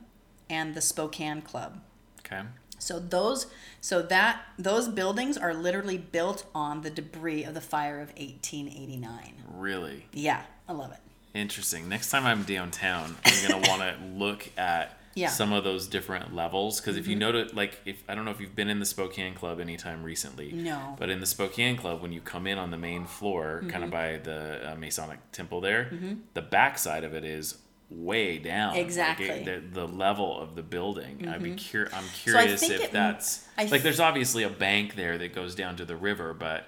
and 0.50 0.74
the 0.76 0.82
Spokane 0.82 1.42
Club. 1.42 1.82
Okay. 2.20 2.44
So 2.78 3.00
those, 3.00 3.48
so 3.82 4.02
that 4.04 4.42
those 4.58 4.88
buildings 4.88 5.38
are 5.38 5.54
literally 5.54 5.98
built 5.98 6.46
on 6.56 6.82
the 6.82 6.90
debris 6.90 7.44
of 7.44 7.54
the 7.56 7.62
fire 7.62 8.00
of 8.00 8.10
1889. 8.10 9.34
Really 9.54 10.06
Yeah, 10.14 10.44
I 10.70 10.74
love 10.74 10.92
it. 10.92 11.00
Interesting. 11.34 11.88
Next 11.90 12.10
time 12.10 12.26
I'm 12.26 12.44
downtown, 12.44 13.16
I'm 13.26 13.48
gonna 13.48 13.68
want 13.70 13.82
to 13.82 13.96
look 14.18 14.50
at 14.58 14.98
Yeah. 15.14 15.28
Mm-hmm. 15.28 15.36
some 15.36 15.54
of 15.54 15.64
those 15.64 15.88
different 15.88 16.34
levels 16.36 16.80
because 16.80 16.96
if 16.98 17.08
you 17.08 17.16
notice, 17.16 17.54
like, 17.54 17.80
if 17.86 18.04
I 18.08 18.16
don't 18.16 18.24
know 18.26 18.32
if 18.32 18.40
you've 18.40 18.56
been 18.56 18.70
in 18.70 18.80
the 18.80 18.86
Spokane 18.86 19.34
Club 19.34 19.60
anytime 19.60 20.04
recently. 20.04 20.52
No. 20.52 20.96
But 21.00 21.10
in 21.10 21.20
the 21.20 21.26
Spokane 21.26 21.76
Club, 21.78 22.02
when 22.02 22.12
you 22.14 22.22
come 22.22 22.48
in 22.48 22.58
on 22.58 22.72
the 22.72 22.78
main 22.78 23.06
floor, 23.06 23.64
kind 23.68 23.84
of 23.84 23.90
Mm-hmm. 23.90 23.90
by 23.92 24.18
the 24.24 24.72
uh, 24.72 24.76
Masonic 24.76 25.20
Temple 25.32 25.60
there, 25.62 25.92
the 26.34 26.42
back 26.42 26.78
side 26.78 27.04
of 27.04 27.14
it 27.14 27.24
is 27.26 27.58
way 27.90 28.38
down. 28.38 28.74
Like, 28.74 28.86
Exactly. 28.86 29.28
it- 29.28 29.74
the, 29.74 29.82
the 29.82 29.88
level 29.88 30.40
of 30.40 30.56
the 30.56 30.64
building. 30.64 31.28
I'd 31.28 31.44
be 31.44 31.56
cur- 31.58 31.90
I'm 31.92 32.06
curious 32.24 32.62
think 32.62 32.72
if 32.74 32.82
it- 32.86 32.92
that's 32.94 33.46
I 33.58 33.64
like. 33.64 33.72
th- 33.72 33.84
There's 33.84 34.00
obviously 34.00 34.44
a 34.44 34.50
bank 34.50 34.96
there 34.96 35.18
that 35.18 35.36
goes 35.36 35.56
down 35.56 35.76
to 35.78 35.84
the 35.86 35.98
river, 35.98 36.34
but 36.34 36.68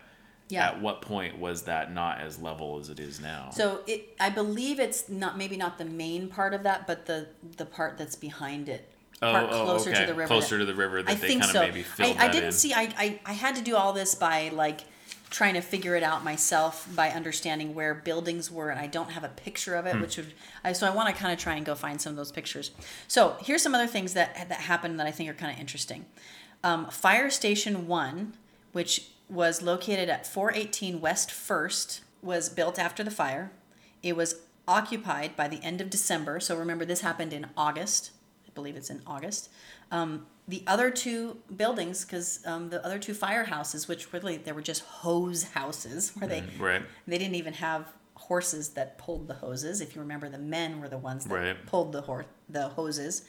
Yeah. 0.49 0.67
at 0.67 0.81
what 0.81 1.01
point 1.01 1.39
was 1.39 1.63
that 1.63 1.93
not 1.93 2.19
as 2.21 2.39
level 2.39 2.77
as 2.79 2.89
it 2.89 2.99
is 2.99 3.19
now? 3.19 3.49
So 3.53 3.81
it, 3.87 4.15
I 4.19 4.29
believe 4.29 4.79
it's 4.79 5.09
not 5.09 5.37
maybe 5.37 5.57
not 5.57 5.77
the 5.77 5.85
main 5.85 6.27
part 6.27 6.53
of 6.53 6.63
that, 6.63 6.85
but 6.87 7.05
the 7.05 7.27
the 7.57 7.65
part 7.65 7.97
that's 7.97 8.15
behind 8.15 8.69
it. 8.69 8.89
Oh, 9.21 9.31
part 9.31 9.49
oh, 9.51 9.63
closer 9.65 9.89
okay. 9.91 10.01
to 10.01 10.05
the 10.07 10.13
river. 10.13 10.27
Closer 10.27 10.57
that- 10.57 10.65
to 10.65 10.65
the 10.65 10.75
river 10.75 11.01
that 11.01 11.11
I 11.11 11.15
they 11.15 11.27
think 11.27 11.41
kind 11.41 11.53
so. 11.53 11.61
of 11.61 11.67
maybe 11.69 11.83
filled 11.83 12.17
I, 12.17 12.25
I 12.25 12.27
didn't 12.29 12.47
in. 12.47 12.51
see. 12.51 12.73
I, 12.73 12.93
I 12.97 13.19
I 13.25 13.33
had 13.33 13.55
to 13.55 13.61
do 13.61 13.75
all 13.75 13.93
this 13.93 14.15
by 14.15 14.49
like 14.49 14.81
trying 15.29 15.55
to 15.55 15.61
figure 15.61 15.95
it 15.95 16.03
out 16.03 16.23
myself 16.23 16.87
by 16.93 17.09
understanding 17.09 17.73
where 17.73 17.95
buildings 17.95 18.51
were, 18.51 18.69
and 18.69 18.79
I 18.79 18.85
don't 18.85 19.09
have 19.11 19.23
a 19.23 19.29
picture 19.29 19.71
Hmm. 19.79 19.87
of 19.87 19.95
it, 19.95 20.01
which 20.01 20.17
would. 20.17 20.33
I, 20.63 20.73
so 20.73 20.85
I 20.85 20.91
want 20.91 21.07
to 21.09 21.15
kind 21.19 21.33
of 21.33 21.39
try 21.39 21.55
and 21.55 21.65
go 21.65 21.73
find 21.73 21.99
some 21.99 22.11
of 22.11 22.17
those 22.17 22.31
pictures. 22.31 22.69
So 23.07 23.37
here's 23.39 23.63
some 23.63 23.73
other 23.73 23.87
things 23.87 24.13
that 24.13 24.35
that 24.49 24.59
happened 24.61 24.99
that 24.99 25.07
I 25.07 25.11
think 25.11 25.29
are 25.29 25.33
kind 25.33 25.51
of 25.53 25.59
interesting. 25.59 26.05
Um, 26.63 26.87
Fire 26.91 27.29
Station 27.31 27.87
One, 27.87 28.33
which 28.73 29.07
was 29.29 29.61
located 29.61 30.09
at 30.09 30.27
418 30.27 31.01
West 31.01 31.31
First, 31.31 32.01
was 32.21 32.49
built 32.49 32.77
after 32.79 33.03
the 33.03 33.11
fire. 33.11 33.51
It 34.01 34.15
was 34.15 34.35
occupied 34.67 35.35
by 35.35 35.47
the 35.47 35.61
end 35.63 35.81
of 35.81 35.89
December. 35.89 36.39
So 36.39 36.55
remember, 36.57 36.85
this 36.85 37.01
happened 37.01 37.33
in 37.33 37.47
August. 37.57 38.11
I 38.47 38.51
believe 38.53 38.75
it's 38.75 38.89
in 38.89 39.01
August. 39.05 39.49
Um, 39.91 40.27
the 40.47 40.63
other 40.67 40.89
two 40.89 41.37
buildings, 41.55 42.03
because 42.03 42.45
um, 42.45 42.69
the 42.69 42.85
other 42.85 42.99
two 42.99 43.13
firehouses, 43.13 43.87
which 43.87 44.11
really 44.13 44.37
they 44.37 44.51
were 44.51 44.61
just 44.61 44.81
hose 44.83 45.43
houses, 45.43 46.11
where 46.15 46.27
they 46.27 46.43
Right. 46.59 46.81
they 47.07 47.17
didn't 47.17 47.35
even 47.35 47.53
have 47.53 47.87
horses 48.15 48.69
that 48.69 48.97
pulled 48.97 49.27
the 49.27 49.33
hoses. 49.35 49.81
If 49.81 49.95
you 49.95 50.01
remember, 50.01 50.29
the 50.29 50.37
men 50.37 50.79
were 50.81 50.87
the 50.89 50.97
ones 50.97 51.25
that 51.25 51.33
Right. 51.33 51.65
pulled 51.65 51.91
the 51.93 52.01
hor- 52.01 52.25
the 52.49 52.69
hoses. 52.69 53.23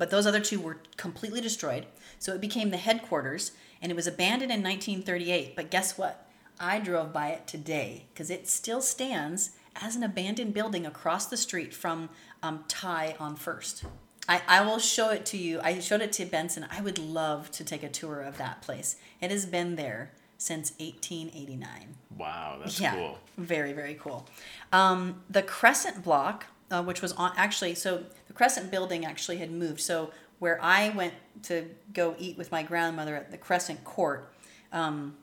But 0.00 0.08
those 0.10 0.26
other 0.26 0.40
two 0.40 0.58
were 0.60 0.78
completely 0.96 1.42
destroyed. 1.42 1.84
So 2.18 2.32
it 2.34 2.40
became 2.40 2.70
the 2.70 2.78
headquarters, 2.78 3.52
and 3.82 3.92
it 3.92 3.94
was 3.94 4.06
abandoned 4.06 4.50
in 4.50 4.62
1938. 4.62 5.54
But 5.54 5.70
guess 5.70 5.98
what? 5.98 6.26
I 6.58 6.78
drove 6.80 7.12
by 7.12 7.28
it 7.28 7.46
today 7.46 8.06
because 8.14 8.30
it 8.30 8.48
still 8.48 8.80
stands 8.80 9.50
as 9.76 9.96
an 9.96 10.02
abandoned 10.02 10.54
building 10.54 10.86
across 10.86 11.26
the 11.26 11.36
street 11.36 11.74
from 11.74 12.08
um, 12.42 12.64
Thai 12.66 13.14
on 13.20 13.36
First. 13.36 13.84
I, 14.26 14.40
I 14.48 14.62
will 14.62 14.78
show 14.78 15.10
it 15.10 15.26
to 15.26 15.36
you. 15.36 15.60
I 15.62 15.78
showed 15.80 16.00
it 16.00 16.12
to 16.14 16.24
Benson. 16.24 16.66
I 16.70 16.80
would 16.80 16.98
love 16.98 17.50
to 17.50 17.62
take 17.62 17.82
a 17.82 17.88
tour 17.90 18.22
of 18.22 18.38
that 18.38 18.62
place. 18.62 18.96
It 19.20 19.30
has 19.30 19.44
been 19.44 19.76
there 19.76 20.12
since 20.38 20.70
1889. 20.78 21.96
Wow, 22.16 22.56
that's 22.58 22.80
Yeah, 22.80 22.94
cool. 22.94 23.18
very 23.36 23.74
very 23.74 23.94
cool. 24.00 24.26
Um, 24.72 25.22
the 25.28 25.42
Crescent 25.42 26.02
block, 26.02 26.46
uh, 26.70 26.82
which 26.82 27.02
was 27.02 27.12
on 27.12 27.32
actually, 27.36 27.74
so 27.74 28.04
the 28.26 28.32
Crescent 28.32 28.70
building 28.70 29.04
actually 29.04 29.38
had 29.38 29.50
moved. 29.50 29.80
So 29.80 30.10
where 30.38 30.58
I 30.62 30.90
went 30.90 31.14
to 31.44 31.68
go 31.92 32.14
eat 32.18 32.38
with 32.38 32.50
my 32.50 32.62
grandmother 32.62 33.14
at 33.14 33.30
the 33.30 33.36
Crescent 33.36 33.84
Court 33.84 34.32
um, 34.72 35.16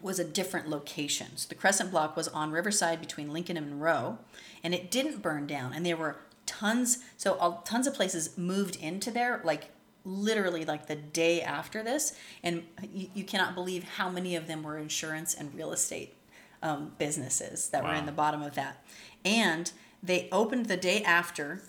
was 0.00 0.18
a 0.18 0.24
different 0.24 0.68
location. 0.68 1.28
So 1.36 1.48
the 1.48 1.54
Crescent 1.54 1.90
block 1.90 2.16
was 2.16 2.28
on 2.28 2.50
Riverside 2.50 3.00
between 3.00 3.32
Lincoln 3.32 3.56
and 3.56 3.70
Monroe, 3.70 4.18
and 4.64 4.74
it 4.74 4.90
didn't 4.90 5.22
burn 5.22 5.46
down. 5.46 5.72
And 5.72 5.84
there 5.84 5.96
were 5.96 6.16
tons, 6.46 6.98
so 7.16 7.34
all, 7.34 7.62
tons 7.64 7.86
of 7.86 7.94
places 7.94 8.36
moved 8.36 8.76
into 8.76 9.10
there, 9.10 9.40
like 9.44 9.70
literally 10.04 10.64
like 10.64 10.86
the 10.86 10.96
day 10.96 11.42
after 11.42 11.82
this, 11.82 12.14
and 12.42 12.64
you, 12.92 13.08
you 13.14 13.24
cannot 13.24 13.54
believe 13.54 13.84
how 13.84 14.08
many 14.08 14.34
of 14.34 14.46
them 14.46 14.62
were 14.62 14.78
insurance 14.78 15.34
and 15.34 15.54
real 15.54 15.72
estate 15.72 16.14
um, 16.62 16.92
businesses 16.98 17.68
that 17.68 17.84
were 17.84 17.94
in 17.94 18.06
the 18.06 18.12
bottom 18.12 18.42
of 18.42 18.54
that. 18.54 18.84
And 19.24 19.70
they 20.02 20.28
opened 20.32 20.66
the 20.66 20.76
day 20.76 21.02
after 21.02 21.60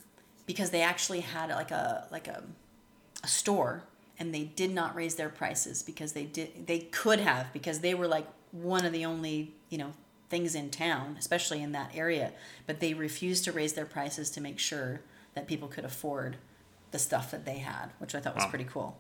because 0.46 0.70
they 0.72 0.82
actually 0.82 1.22
had 1.22 1.50
like 1.50 1.72
a 1.72 2.08
like 2.12 2.28
a, 2.28 2.44
a 3.24 3.28
store 3.28 3.84
and 4.20 4.34
they 4.34 4.44
did 4.44 4.72
not 4.72 4.96
raise 4.96 5.16
their 5.16 5.30
prices 5.30 5.82
because 5.84 6.14
they 6.14 6.24
did 6.26 6.68
they 6.68 6.80
could 6.80 7.20
have 7.20 7.52
because 7.54 7.80
they 7.80 7.94
were 7.94 8.08
like 8.08 8.28
one 8.52 8.86
of 8.86 8.92
the 8.94 9.06
only 9.06 9.54
you 9.70 9.78
know 9.78 9.94
things 10.30 10.56
in 10.56 10.70
town 10.70 11.16
especially 11.20 11.62
in 11.62 11.72
that 11.74 11.92
area 11.94 12.32
but 12.68 12.80
they 12.80 12.94
refused 12.94 13.44
to 13.44 13.52
raise 13.52 13.74
their 13.74 13.86
prices 13.86 14.30
to 14.30 14.40
make 14.42 14.60
sure 14.60 15.02
that 15.34 15.48
people 15.48 15.68
could 15.68 15.84
afford 15.86 16.38
the 16.92 17.00
stuff 17.00 17.32
that 17.32 17.46
they 17.46 17.58
had 17.60 17.88
which 18.00 18.16
i 18.16 18.20
thought 18.20 18.36
was 18.36 18.44
Wow. 18.46 18.50
pretty 18.50 18.66
cool 18.66 18.98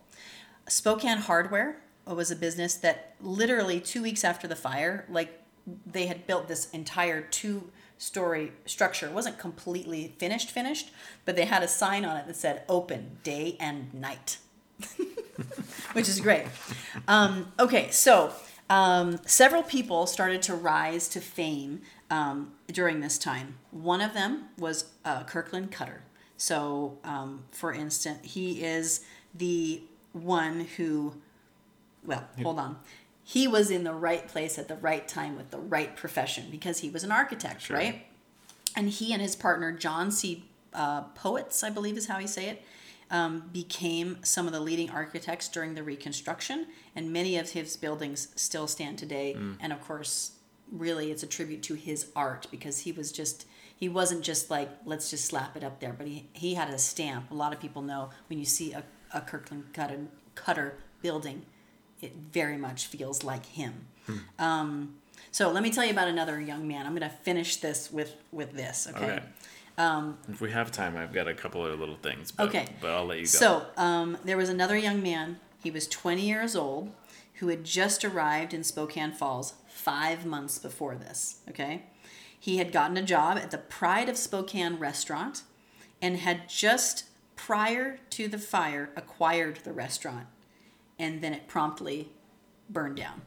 spokane 0.67 1.17
hardware 1.17 1.77
was 2.05 2.31
a 2.31 2.35
business 2.35 2.75
that 2.75 3.15
literally 3.21 3.79
two 3.79 4.01
weeks 4.01 4.23
after 4.23 4.47
the 4.47 4.55
fire 4.55 5.05
like 5.09 5.41
they 5.85 6.07
had 6.07 6.25
built 6.27 6.47
this 6.47 6.69
entire 6.71 7.21
two 7.21 7.69
story 8.01 8.51
structure 8.65 9.05
it 9.05 9.13
wasn't 9.13 9.37
completely 9.37 10.13
finished 10.17 10.49
finished 10.49 10.91
but 11.23 11.35
they 11.35 11.45
had 11.45 11.61
a 11.61 11.67
sign 11.67 12.03
on 12.03 12.17
it 12.17 12.25
that 12.25 12.35
said 12.35 12.63
open 12.67 13.17
day 13.23 13.55
and 13.59 13.93
night 13.93 14.37
which 15.93 16.07
is 16.07 16.19
great. 16.19 16.45
Um, 17.07 17.51
okay, 17.59 17.89
so 17.91 18.33
um, 18.69 19.19
several 19.25 19.63
people 19.63 20.07
started 20.07 20.41
to 20.43 20.55
rise 20.55 21.07
to 21.09 21.19
fame 21.19 21.81
um, 22.09 22.53
during 22.67 23.01
this 23.01 23.17
time. 23.17 23.57
One 23.71 24.01
of 24.01 24.13
them 24.13 24.49
was 24.57 24.91
uh, 25.05 25.23
Kirkland 25.23 25.71
Cutter. 25.71 26.03
So, 26.37 26.97
um, 27.03 27.43
for 27.51 27.71
instance, 27.71 28.19
he 28.23 28.63
is 28.63 29.01
the 29.33 29.83
one 30.13 30.61
who, 30.77 31.15
well, 32.03 32.27
hold 32.41 32.57
on. 32.57 32.77
He 33.23 33.47
was 33.47 33.69
in 33.71 33.83
the 33.83 33.93
right 33.93 34.27
place 34.27 34.57
at 34.57 34.67
the 34.67 34.75
right 34.75 35.07
time 35.07 35.37
with 35.37 35.51
the 35.51 35.59
right 35.59 35.95
profession 35.95 36.45
because 36.51 36.79
he 36.79 36.89
was 36.89 37.03
an 37.03 37.11
architect, 37.11 37.61
Sure. 37.61 37.77
right? 37.77 38.05
and 38.75 38.89
he 38.89 39.11
and 39.11 39.21
his 39.21 39.35
partner 39.35 39.71
John 39.73 40.11
C. 40.11 40.45
Uh, 40.73 41.03
Poetz, 41.09 41.61
I 41.63 41.69
believe 41.69 41.97
is 41.97 42.07
how 42.07 42.19
you 42.19 42.27
say 42.27 42.47
it, 42.47 42.63
um, 43.09 43.49
became 43.51 44.17
some 44.23 44.47
of 44.47 44.53
the 44.53 44.61
leading 44.61 44.89
architects 44.89 45.49
during 45.49 45.75
the 45.75 45.83
Reconstruction, 45.83 46.67
and 46.95 47.11
many 47.11 47.37
of 47.37 47.49
his 47.49 47.75
buildings 47.75 48.29
still 48.37 48.67
stand 48.67 48.97
today. 48.97 49.35
And 49.59 49.73
of 49.73 49.81
course, 49.81 50.31
really, 50.71 51.11
it's 51.11 51.21
a 51.21 51.27
tribute 51.27 51.61
to 51.63 51.73
his 51.73 52.07
art 52.15 52.47
because 52.49 52.79
he 52.79 52.93
was 52.93 53.11
just 53.11 53.45
he 53.75 53.89
wasn't 53.89 54.23
just 54.23 54.49
like 54.49 54.69
let's 54.85 55.09
just 55.09 55.25
slap 55.25 55.57
it 55.57 55.63
up 55.65 55.81
there, 55.81 55.91
but 55.91 56.07
he 56.07 56.29
he 56.31 56.53
had 56.53 56.69
a 56.69 56.77
stamp. 56.77 57.29
A 57.31 57.33
lot 57.33 57.51
of 57.51 57.59
people 57.59 57.81
know 57.81 58.11
when 58.29 58.39
you 58.39 58.45
see 58.45 58.71
a, 58.71 58.83
a 59.13 59.19
Kirkland 59.19 59.73
Cutter, 59.73 60.07
Cutter 60.35 60.77
building, 61.01 61.45
it 62.01 62.15
very 62.15 62.57
much 62.57 62.87
feels 62.87 63.23
like 63.23 63.45
him. 63.45 63.85
Um, 64.39 64.95
so 65.31 65.49
let 65.51 65.63
me 65.63 65.71
tell 65.71 65.85
you 65.85 65.91
about 65.91 66.07
another 66.07 66.39
young 66.39 66.67
man. 66.67 66.85
I'm 66.85 66.95
going 66.95 67.09
to 67.09 67.15
finish 67.17 67.57
this 67.57 67.91
with 67.91 68.15
with 68.31 68.53
this. 68.53 68.87
Okay. 68.89 69.05
Okay. 69.05 69.23
if 70.29 70.41
we 70.41 70.51
have 70.51 70.71
time, 70.71 70.97
I've 70.97 71.13
got 71.13 71.27
a 71.27 71.33
couple 71.33 71.65
of 71.65 71.79
little 71.79 71.95
things. 71.95 72.31
But, 72.31 72.49
Okay. 72.49 72.67
But 72.81 72.91
I'll 72.91 73.05
let 73.05 73.17
you 73.19 73.23
go. 73.23 73.29
So 73.29 73.65
um, 73.77 74.17
there 74.25 74.37
was 74.37 74.49
another 74.49 74.77
young 74.77 75.01
man. 75.01 75.39
He 75.63 75.71
was 75.71 75.87
20 75.87 76.21
years 76.21 76.55
old, 76.55 76.91
who 77.35 77.47
had 77.47 77.63
just 77.63 78.03
arrived 78.03 78.53
in 78.53 78.63
Spokane 78.63 79.11
Falls 79.11 79.53
five 79.69 80.25
months 80.25 80.57
before 80.59 80.95
this. 80.95 81.39
Okay. 81.49 81.83
He 82.37 82.57
had 82.57 82.71
gotten 82.71 82.97
a 82.97 83.03
job 83.03 83.37
at 83.37 83.51
the 83.51 83.57
Pride 83.59 84.09
of 84.09 84.17
Spokane 84.17 84.77
restaurant, 84.77 85.43
and 86.01 86.17
had 86.17 86.49
just 86.49 87.05
prior 87.35 87.99
to 88.09 88.27
the 88.27 88.39
fire 88.39 88.89
acquired 88.95 89.57
the 89.63 89.71
restaurant, 89.71 90.27
and 91.01 91.21
then 91.21 91.33
it 91.33 91.47
promptly 91.47 92.09
burned 92.69 92.95
down 92.95 93.23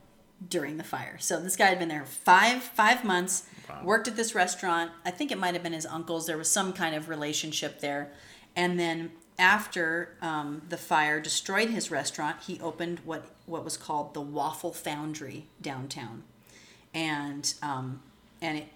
during 0.49 0.77
the 0.77 0.85
fire. 0.85 1.17
So 1.19 1.41
this 1.41 1.57
guy 1.57 1.67
had 1.67 1.79
been 1.79 1.89
there 1.89 2.05
five 2.07 2.63
five 2.63 3.05
months, 3.05 3.45
Wow. 3.69 3.81
worked 3.83 4.09
at 4.09 4.17
this 4.17 4.35
restaurant. 4.35 4.91
I 5.05 5.11
think 5.11 5.33
it 5.33 5.39
might 5.39 5.55
have 5.55 5.63
been 5.63 5.73
his 5.73 5.87
uncle's. 5.87 6.27
There 6.27 6.37
was 6.39 6.51
some 6.51 6.73
kind 6.73 6.95
of 6.95 7.09
relationship 7.09 7.81
there, 7.81 8.13
and 8.55 8.79
then 8.79 9.11
after 9.39 10.17
um, 10.23 10.63
the 10.69 10.77
fire 10.77 11.19
destroyed 11.21 11.71
his 11.71 11.91
restaurant, 11.91 12.37
he 12.47 12.61
opened 12.61 13.01
what 13.05 13.25
what 13.47 13.65
was 13.65 13.77
called 13.77 14.15
the 14.15 14.21
Waffle 14.21 14.73
Foundry 14.73 15.47
downtown, 15.63 16.23
and 16.93 17.55
um, 17.63 18.01
and 18.43 18.59
it 18.59 18.69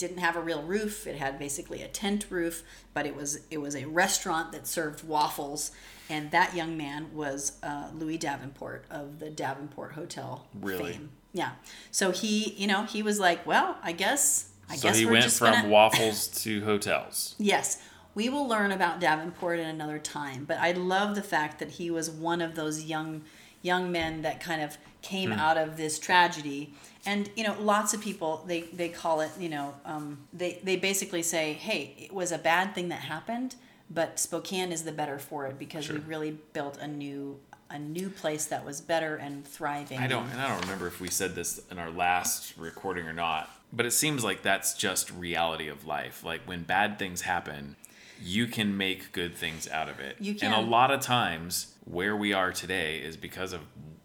didn't 0.00 0.18
have 0.18 0.34
a 0.34 0.40
real 0.40 0.62
roof. 0.62 1.06
It 1.06 1.16
had 1.16 1.38
basically 1.38 1.82
a 1.82 1.88
tent 1.88 2.26
roof, 2.30 2.64
but 2.94 3.06
it 3.06 3.14
was 3.14 3.40
it 3.50 3.58
was 3.58 3.76
a 3.76 3.84
restaurant 3.84 4.50
that 4.52 4.66
served 4.66 5.04
waffles. 5.06 5.70
And 6.08 6.32
that 6.32 6.56
young 6.56 6.76
man 6.76 7.14
was 7.14 7.58
uh, 7.62 7.90
Louis 7.94 8.18
Davenport 8.18 8.84
of 8.90 9.20
the 9.20 9.30
Davenport 9.30 9.92
Hotel 9.92 10.46
Really? 10.60 10.94
fame. 10.94 11.10
Yeah. 11.32 11.52
So 11.92 12.10
he, 12.10 12.52
you 12.54 12.66
know, 12.66 12.82
he 12.82 13.04
was 13.04 13.20
like, 13.20 13.46
well, 13.46 13.78
I 13.84 13.92
guess, 13.92 14.50
I 14.68 14.74
so 14.74 14.88
guess 14.88 14.96
he 14.98 15.06
we're 15.06 15.12
went 15.12 15.24
just 15.24 15.38
from 15.38 15.52
gonna. 15.52 15.68
waffles 15.68 16.26
to 16.42 16.64
hotels. 16.64 17.36
Yes, 17.38 17.80
we 18.16 18.28
will 18.28 18.48
learn 18.48 18.72
about 18.72 18.98
Davenport 18.98 19.60
in 19.60 19.66
another 19.66 20.00
time, 20.00 20.44
but 20.46 20.58
I 20.58 20.72
love 20.72 21.14
the 21.14 21.22
fact 21.22 21.60
that 21.60 21.70
he 21.72 21.92
was 21.92 22.10
one 22.10 22.40
of 22.40 22.56
those 22.56 22.82
young 22.82 23.22
young 23.62 23.92
men 23.92 24.22
that 24.22 24.40
kind 24.40 24.62
of 24.62 24.78
came 25.02 25.30
out 25.30 25.56
of 25.58 25.76
this 25.76 25.98
tragedy. 26.00 26.72
And 27.06 27.30
you 27.36 27.44
know, 27.44 27.56
lots 27.60 27.94
of 27.94 28.00
people 28.00 28.44
they 28.46 28.62
they 28.62 28.88
call 28.88 29.20
it, 29.20 29.30
you 29.38 29.48
know, 29.48 29.74
um, 29.84 30.18
they 30.32 30.60
they 30.62 30.76
basically 30.76 31.22
say, 31.22 31.54
hey, 31.54 31.94
it 31.98 32.12
was 32.12 32.32
a 32.32 32.38
bad 32.38 32.74
thing 32.74 32.88
that 32.90 33.00
happened, 33.00 33.56
but 33.90 34.18
Spokane 34.18 34.70
is 34.72 34.84
the 34.84 34.92
better 34.92 35.18
for 35.18 35.46
it 35.46 35.58
because 35.58 35.88
we 35.88 35.98
really 35.98 36.38
built 36.52 36.76
a 36.78 36.86
new 36.86 37.38
a 37.70 37.78
new 37.78 38.10
place 38.10 38.46
that 38.46 38.64
was 38.64 38.80
better 38.80 39.16
and 39.16 39.46
thriving. 39.46 39.98
I 39.98 40.08
don't, 40.08 40.28
and 40.30 40.40
I 40.40 40.48
don't 40.48 40.60
remember 40.62 40.88
if 40.88 41.00
we 41.00 41.08
said 41.08 41.36
this 41.36 41.60
in 41.70 41.78
our 41.78 41.90
last 41.90 42.56
recording 42.58 43.06
or 43.06 43.12
not, 43.12 43.48
but 43.72 43.86
it 43.86 43.92
seems 43.92 44.24
like 44.24 44.42
that's 44.42 44.74
just 44.74 45.10
reality 45.12 45.68
of 45.68 45.86
life. 45.86 46.24
Like 46.24 46.40
when 46.46 46.64
bad 46.64 46.98
things 46.98 47.22
happen, 47.22 47.76
you 48.20 48.48
can 48.48 48.76
make 48.76 49.12
good 49.12 49.36
things 49.36 49.68
out 49.68 49.88
of 49.88 50.00
it. 50.00 50.16
You 50.18 50.34
can. 50.34 50.52
And 50.52 50.66
a 50.66 50.68
lot 50.68 50.90
of 50.90 51.00
times, 51.00 51.74
where 51.84 52.16
we 52.16 52.32
are 52.32 52.52
today 52.52 52.98
is 52.98 53.16
because 53.16 53.52
of 53.52 53.60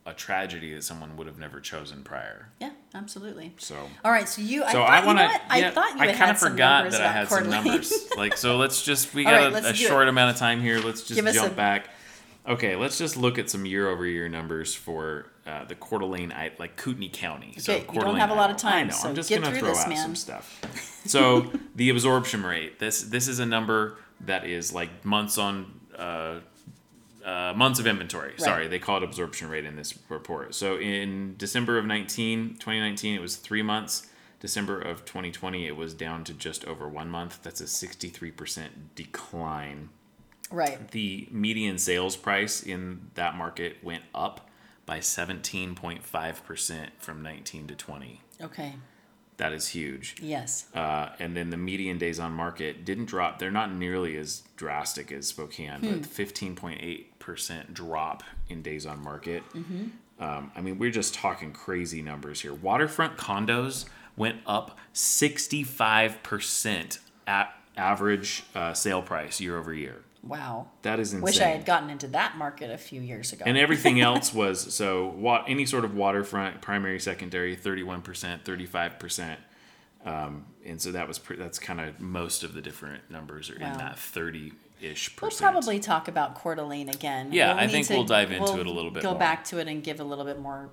a 0.05 0.13
tragedy 0.13 0.73
that 0.75 0.83
someone 0.83 1.17
would 1.17 1.25
have 1.25 1.39
never 1.39 1.59
chosen 1.59 2.03
prior. 2.03 2.49
Yeah, 2.59 2.71
absolutely. 2.95 3.53
So. 3.57 3.75
All 4.03 4.11
right, 4.11 4.27
so 4.27 4.41
you. 4.41 4.63
I 4.63 4.71
So 4.71 4.79
thought, 4.79 4.89
I 4.89 4.99
you 5.01 5.05
want 5.05 5.17
know 5.19 5.27
to. 5.27 5.33
what? 5.33 5.41
I 5.49 5.69
thought 5.71 5.95
you 5.95 6.01
I 6.01 6.13
kind 6.13 6.31
of 6.31 6.37
forgot 6.39 6.91
that 6.91 7.01
I 7.01 7.11
had 7.11 7.27
Coeur 7.27 7.41
some 7.41 7.49
numbers. 7.49 7.93
like 8.17 8.37
so, 8.37 8.57
let's 8.57 8.83
just 8.83 9.13
we 9.13 9.23
got 9.23 9.31
right, 9.31 9.53
a, 9.53 9.57
a 9.57 9.61
do 9.61 9.67
it. 9.69 9.75
short 9.75 10.07
amount 10.07 10.31
of 10.31 10.37
time 10.37 10.61
here. 10.61 10.79
Let's 10.79 11.03
just 11.03 11.15
Give 11.21 11.33
jump 11.33 11.53
a- 11.53 11.55
back. 11.55 11.89
Okay, 12.47 12.75
let's 12.75 12.97
just 12.99 13.17
look 13.17 13.39
at 13.39 13.49
some 13.49 13.65
year-over-year 13.65 14.29
numbers 14.29 14.75
for 14.75 15.25
uh, 15.47 15.65
the 15.65 15.73
Coeur 15.73 15.97
d'Alene, 15.97 16.31
like 16.59 16.75
Kootenai 16.77 17.09
County. 17.09 17.55
So 17.57 17.73
Okay, 17.73 17.81
you 17.81 17.87
Coeur 17.91 18.01
don't 18.03 18.17
have 18.17 18.29
a 18.29 18.35
lot 18.35 18.51
of 18.51 18.57
Idaho. 18.57 18.67
I 18.67 18.71
time, 18.71 18.87
know. 18.89 18.93
so 18.93 19.09
I'm 19.09 19.15
just 19.15 19.29
gonna 19.31 19.51
throw 19.51 19.69
this, 19.69 19.79
out 19.81 19.89
man. 19.89 19.97
some 19.97 20.15
stuff. 20.15 20.91
So 21.07 21.51
the 21.75 21.89
absorption 21.91 22.43
rate. 22.43 22.79
This 22.79 23.03
this 23.03 23.27
is 23.27 23.37
a 23.39 23.45
number 23.45 23.97
that 24.21 24.45
is 24.45 24.73
like 24.73 25.05
months 25.05 25.37
on. 25.37 25.71
Uh, 25.95 26.39
uh, 27.25 27.53
months 27.55 27.79
of 27.79 27.87
inventory. 27.87 28.33
Sorry, 28.37 28.67
they 28.67 28.79
call 28.79 28.97
it 28.97 29.03
absorption 29.03 29.49
rate 29.49 29.65
in 29.65 29.75
this 29.75 29.97
report. 30.09 30.53
So 30.53 30.77
in 30.77 31.35
December 31.37 31.77
of 31.77 31.85
19, 31.85 32.51
2019, 32.59 33.15
it 33.15 33.21
was 33.21 33.35
three 33.35 33.63
months. 33.63 34.07
December 34.39 34.79
of 34.79 35.05
2020, 35.05 35.65
it 35.65 35.75
was 35.75 35.95
down 35.95 36.23
to 36.25 36.33
just 36.33 36.65
over 36.65 36.87
one 36.87 37.09
month. 37.09 37.39
That's 37.41 37.61
a 37.61 37.65
63% 37.65 38.67
decline. 38.93 39.89
Right. 40.51 40.91
The 40.91 41.27
median 41.31 41.79
sales 41.79 42.15
price 42.15 42.61
in 42.61 43.09
that 43.15 43.35
market 43.35 43.77
went 43.83 44.03
up 44.13 44.47
by 44.85 44.99
17.5% 44.99 46.89
from 46.99 47.23
19 47.23 47.67
to 47.67 47.75
20. 47.75 48.21
Okay. 48.39 48.75
That 49.37 49.51
is 49.51 49.67
huge. 49.67 50.15
Yes. 50.21 50.65
Uh, 50.73 51.09
and 51.19 51.35
then 51.35 51.49
the 51.49 51.57
median 51.57 51.97
days 51.97 52.19
on 52.19 52.31
market 52.31 52.85
didn't 52.85 53.05
drop. 53.05 53.37
They're 53.39 53.51
not 53.51 53.73
nearly 53.73 54.15
as 54.17 54.43
drastic 54.55 55.11
as 55.11 55.27
Spokane, 55.27 55.79
Hmm. 55.81 55.91
but 55.91 56.01
15.8% 56.03 57.73
drop 57.73 58.23
in 58.47 58.61
days 58.61 58.85
on 58.85 59.03
market. 59.03 59.43
Mm-hmm. 59.53 60.23
Um, 60.23 60.51
I 60.55 60.61
mean, 60.61 60.79
we're 60.79 60.91
just 60.91 61.13
talking 61.13 61.51
crazy 61.51 62.01
numbers 62.01 62.39
here. 62.41 62.53
Waterfront 62.53 63.17
condos 63.17 63.85
went 64.15 64.37
up 64.47 64.77
65% 64.93 66.99
at 67.27 67.53
average 67.77 68.43
uh, 68.55 68.73
sale 68.73 69.01
price 69.01 69.41
year 69.41 69.57
over 69.57 69.73
year. 69.73 69.97
Wow. 70.25 70.67
That 70.81 70.99
is 70.99 71.13
insane. 71.13 71.23
Wish 71.23 71.39
I 71.39 71.45
had 71.49 71.65
gotten 71.65 71.89
into 71.89 72.07
that 72.09 72.35
market 72.37 72.71
a 72.71 72.77
few 72.77 72.99
years 73.01 73.31
ago. 73.31 73.43
And 73.45 73.57
everything 73.57 74.01
else 74.09 74.33
was 74.33 74.73
so 74.73 75.07
what 75.09 75.45
any 75.47 75.65
sort 75.65 75.85
of 75.85 75.93
waterfront, 75.95 76.61
primary, 76.61 76.99
secondary, 76.99 77.55
thirty-one 77.55 78.01
percent, 78.01 78.43
thirty-five 78.43 78.97
percent, 78.99 79.39
um, 80.05 80.45
and 80.65 80.81
so 80.81 80.91
that 80.93 81.07
was 81.07 81.19
pre- 81.19 81.37
that's 81.37 81.59
kind 81.59 81.79
of 81.79 81.99
most 81.99 82.43
of 82.43 82.53
the 82.53 82.61
different 82.61 83.09
numbers 83.09 83.49
are 83.49 83.57
Wow. 83.59 83.71
in 83.73 83.77
that 83.77 83.99
thirty-ish 83.99 85.15
percent. 85.15 85.21
we'll 85.21 85.51
probably 85.51 85.79
talk 85.79 86.07
about 86.07 86.35
Coeur 86.35 86.55
d'Alene 86.55 86.89
again. 86.89 87.31
Yeah, 87.31 87.53
We'll 87.53 87.63
I 87.63 87.67
think 87.67 87.87
to- 87.87 87.93
we'll 87.95 88.03
dive 88.03 88.31
into 88.31 88.43
we'll 88.43 88.59
it 88.61 88.67
a 88.67 88.71
little 88.71 88.91
bit 88.91 89.03
Go 89.03 89.11
more. 89.11 89.19
back 89.19 89.43
to 89.45 89.59
it 89.59 89.67
and 89.67 89.83
give 89.83 89.99
a 89.99 90.03
little 90.03 90.25
bit 90.25 90.39
more 90.39 90.69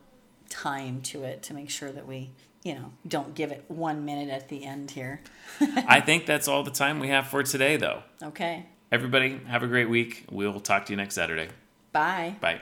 time 0.49 1.01
to 1.03 1.25
it 1.25 1.43
to 1.45 1.55
make 1.55 1.71
sure 1.71 1.91
that 1.93 2.07
we, 2.07 2.31
you 2.63 2.75
know, 2.75 2.93
don't 3.09 3.35
give 3.35 3.53
it 3.53 3.65
one 3.69 4.05
minute 4.05 4.29
at 4.31 4.49
the 4.49 4.65
end 4.65 4.91
here. 4.91 5.21
I 5.61 6.01
think 6.05 6.27
that's 6.27 6.49
all 6.49 6.63
the 6.63 6.71
time 6.71 6.99
we 7.01 7.09
have 7.09 7.29
for 7.29 7.43
today, 7.43 7.77
though. 7.77 8.03
Okay. 8.23 8.67
Everybody, 8.93 9.41
have 9.47 9.63
a 9.63 9.67
great 9.67 9.89
week. 9.89 10.27
We'll 10.31 10.61
talk 10.61 10.85
to 10.87 10.93
you 10.93 10.99
next 10.99 11.15
Saturday. 11.15 11.49
Bye. 11.93 12.37
Bye. 12.41 12.61